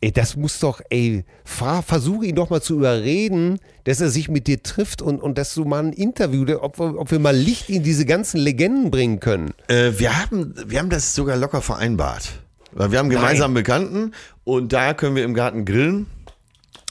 [0.00, 4.46] ey, das muss doch, ey, versuche ihn doch mal zu überreden, dass er sich mit
[4.46, 7.70] dir trifft und, und dass du mal ein Interview, ob wir, ob wir mal Licht
[7.70, 9.52] in diese ganzen Legenden bringen können.
[9.68, 12.43] Äh, wir, haben, wir haben das sogar locker vereinbart.
[12.76, 14.12] Weil wir haben gemeinsam Bekannten
[14.44, 16.06] und da können wir im Garten grillen.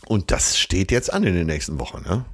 [0.07, 2.03] Und das steht jetzt an in den nächsten Wochen.
[2.07, 2.25] Ne?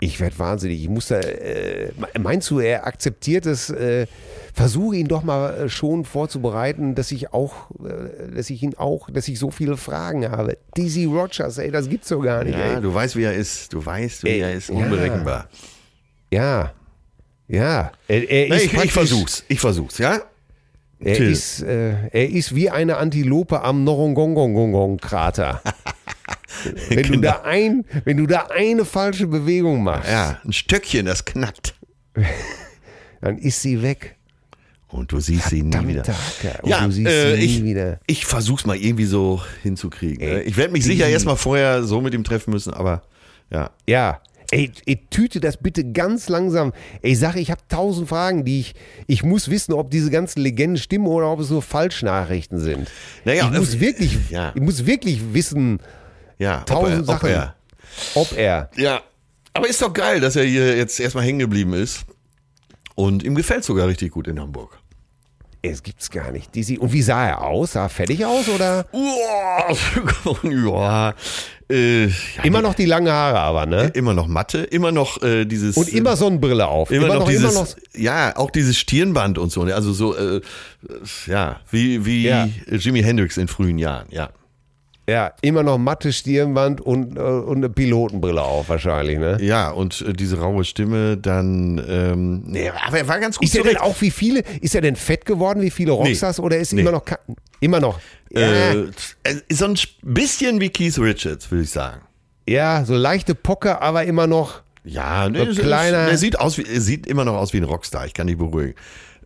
[0.00, 0.80] Ich werde wahnsinnig.
[0.82, 3.68] Ich muss da, äh, meinst du, er akzeptiert es?
[3.70, 4.06] Äh,
[4.54, 9.08] versuche ihn doch mal äh, schon vorzubereiten, dass ich auch, äh, dass ich ihn auch,
[9.10, 10.56] dass ich so viele Fragen habe.
[10.76, 12.80] Dizzy Rogers, ey, das gibt's doch gar nicht, Ja, ey.
[12.80, 13.72] du weißt, wie er ist.
[13.72, 14.68] Du weißt, wie Ey, er ist.
[14.68, 14.74] ja.
[14.76, 15.48] Unberechenbar.
[16.32, 16.72] Ja,
[17.48, 17.92] ja.
[18.08, 19.44] Er, er Na, ist ich, ich versuch's.
[19.48, 20.20] Ich versuch's, ja?
[21.02, 21.30] Er Till.
[21.30, 25.62] ist, äh, er ist wie eine Antilope am Norongongongong-Krater.
[26.90, 31.24] wenn, du da ein, wenn du da eine falsche Bewegung machst, Ja, ein Stöckchen, das
[31.24, 31.74] knackt.
[33.20, 34.16] dann ist sie weg.
[34.88, 36.02] Und du siehst sie nie wieder.
[36.02, 36.58] Hacke.
[36.62, 38.00] Und Ja, du siehst äh, sie nie ich, wieder.
[38.06, 40.18] ich versuch's mal irgendwie so hinzukriegen.
[40.26, 40.40] ne?
[40.42, 43.02] Ey, Ich werde mich sicher erstmal vorher so mit ihm treffen müssen, aber
[43.50, 43.70] ja.
[43.88, 44.20] Ja.
[44.52, 46.72] Ey, ey, tüte das bitte ganz langsam.
[47.02, 48.74] Ey, sag, ich habe tausend Fragen, die ich.
[49.06, 52.90] Ich muss wissen, ob diese ganzen Legenden stimmen oder ob es nur Falschnachrichten sind.
[53.24, 54.52] Naja, ich muss wirklich, ja.
[54.54, 55.78] ich muss wirklich wissen,
[56.38, 57.54] Ja, tausend ob er, Sachen,
[58.14, 58.32] Ob er.
[58.32, 58.70] ob er.
[58.76, 59.00] Ja,
[59.52, 62.04] aber ist doch geil, dass er hier jetzt erstmal hängen geblieben ist.
[62.96, 64.79] Und ihm gefällt sogar richtig gut in Hamburg.
[65.62, 66.54] Es gibt's gar nicht.
[66.54, 66.78] Dizzy.
[66.78, 67.72] Und wie sah er aus?
[67.72, 68.86] Sah er fertig aus oder?
[70.42, 71.14] Ja,
[71.70, 72.12] äh, ja,
[72.42, 73.90] Immer noch die lange Haare, aber ne?
[73.94, 76.90] immer noch Matte, immer noch äh, dieses Und immer Sonnenbrille auf.
[76.90, 77.68] immer, noch, dieses, immer noch.
[77.94, 79.74] ja, auch dieses Stirnband und so, ne?
[79.74, 80.40] also so, äh,
[81.26, 82.48] ja, wie, wie Ja.
[82.68, 84.30] Jimi Hendrix in frühen Jahren, ja.
[85.10, 89.38] Ja, immer noch matte Stirnband und, äh, und eine Pilotenbrille auf wahrscheinlich, ne?
[89.40, 93.56] Ja, und äh, diese raue Stimme, dann, ähm, nee, aber er war ganz gut Ist
[93.56, 96.72] er denn auch wie viele, ist er denn fett geworden wie viele Rockstars oder ist
[96.72, 96.82] Nee.
[96.82, 97.04] immer noch,
[97.60, 97.98] immer noch,
[98.32, 98.76] Äh,
[99.50, 102.02] so ein bisschen wie Keith Richards, würde ich sagen.
[102.48, 106.62] ja, so leichte Pocke, aber immer noch, Ja, So ne, kleiner- der sieht aus wie,
[106.62, 108.74] er sieht immer noch aus wie ein Rockstar, ich kann dich beruhigen.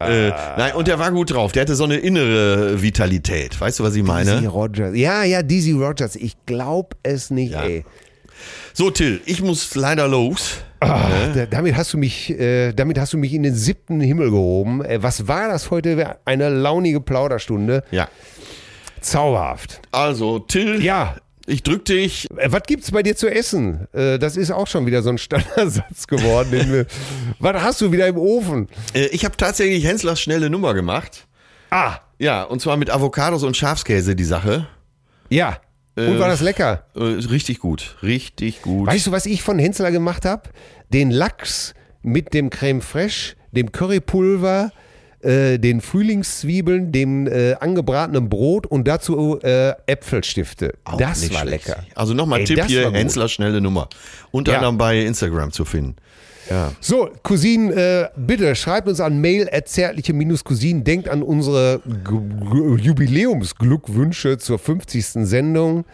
[0.00, 1.52] Äh, nein, und der war gut drauf.
[1.52, 3.60] Der hatte so eine innere Vitalität.
[3.60, 4.48] Weißt du, was ich Dizzy meine?
[4.48, 4.94] Rogers.
[4.96, 6.16] Ja, ja, Dizzy Rogers.
[6.16, 7.62] Ich glaub es nicht, Ja.
[7.62, 7.84] ey.
[8.72, 10.58] So, Till, ich muss leider los.
[10.80, 14.30] Ah, da, damit hast du mich, äh, damit hast du mich in den siebten Himmel
[14.30, 14.84] gehoben.
[14.84, 16.16] Äh, was war das heute?
[16.24, 17.84] Eine launige Plauderstunde.
[17.90, 18.08] Ja.
[19.00, 19.80] Zauberhaft.
[19.92, 21.16] Also, Till, Ja.
[21.46, 22.26] Ich drück dich.
[22.36, 23.86] Äh, Was gibt's bei dir zu essen?
[23.92, 26.50] Äh, das ist auch schon wieder so ein Standardsatz geworden.
[26.72, 26.86] Wir,
[27.38, 28.68] was hast du wieder im Ofen?
[28.94, 31.26] Äh, ich habe tatsächlich Henslers schnelle Nummer gemacht.
[31.70, 34.66] Ah, Ja, und zwar mit Avocados und Schafskäse, die Sache.
[35.30, 35.58] ja.
[35.96, 36.86] Und Äh, war das lecker?
[36.96, 37.96] Richtig gut.
[38.02, 38.88] Richtig gut.
[38.88, 40.42] Weißt du, was ich von Hensler gemacht habe?
[40.92, 41.72] Den Lachs
[42.02, 44.72] mit dem Creme Fraiche, dem Currypulver,
[45.24, 50.74] äh, den Frühlingszwiebeln, dem äh, angebratenen Brot und dazu äh, Äpfelstifte.
[50.84, 51.66] Auch das war schlecht.
[51.68, 51.82] lecker.
[51.94, 52.90] Also nochmal Ey, Tipp hier.
[52.92, 53.88] Hensler schnelle Nummer.
[54.30, 54.58] Unter Ja.
[54.58, 55.96] anderem bei Instagram zu finden.
[56.50, 56.72] Ja.
[56.78, 60.84] So, Cousinen, äh, bitte schreibt uns an mail zärtliche-cousinen.
[60.84, 61.80] Denkt an unsere
[63.04, 65.26] Jubiläumsglückwünsche zur 50.
[65.26, 65.84] Sendung.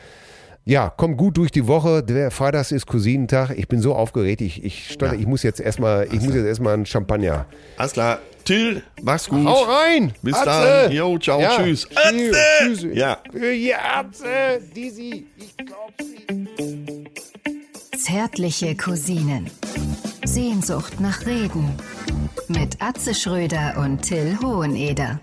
[0.65, 2.02] Ja, kommt gut durch die Woche.
[2.02, 3.51] Der Freitags ist Cousinentag.
[3.57, 4.40] Ich bin so aufgeregt.
[4.40, 7.47] Ich, ich, stotter, ich muss jetzt erstmal, ich muss jetzt erstmal einen Champagner.
[7.77, 8.19] Alles klar.
[8.45, 9.47] Till, mach's gut.
[9.47, 10.12] Hau rein!
[10.23, 10.45] Bis Atze!
[10.89, 10.93] dann.
[10.93, 11.89] Jo, ciao, Ja, tschüss.
[11.89, 12.35] Tschüss.
[12.35, 12.37] Atze!
[12.59, 12.87] Tschüss.
[12.95, 13.19] Ja.
[13.35, 17.05] Ja, Atze, Dizzy, ich glaub sie.
[17.99, 19.51] Zärtliche Cousinen.
[20.25, 21.75] Sehnsucht nach Reden.
[22.49, 25.21] Mit Atze Schröder und Till Hoheneder.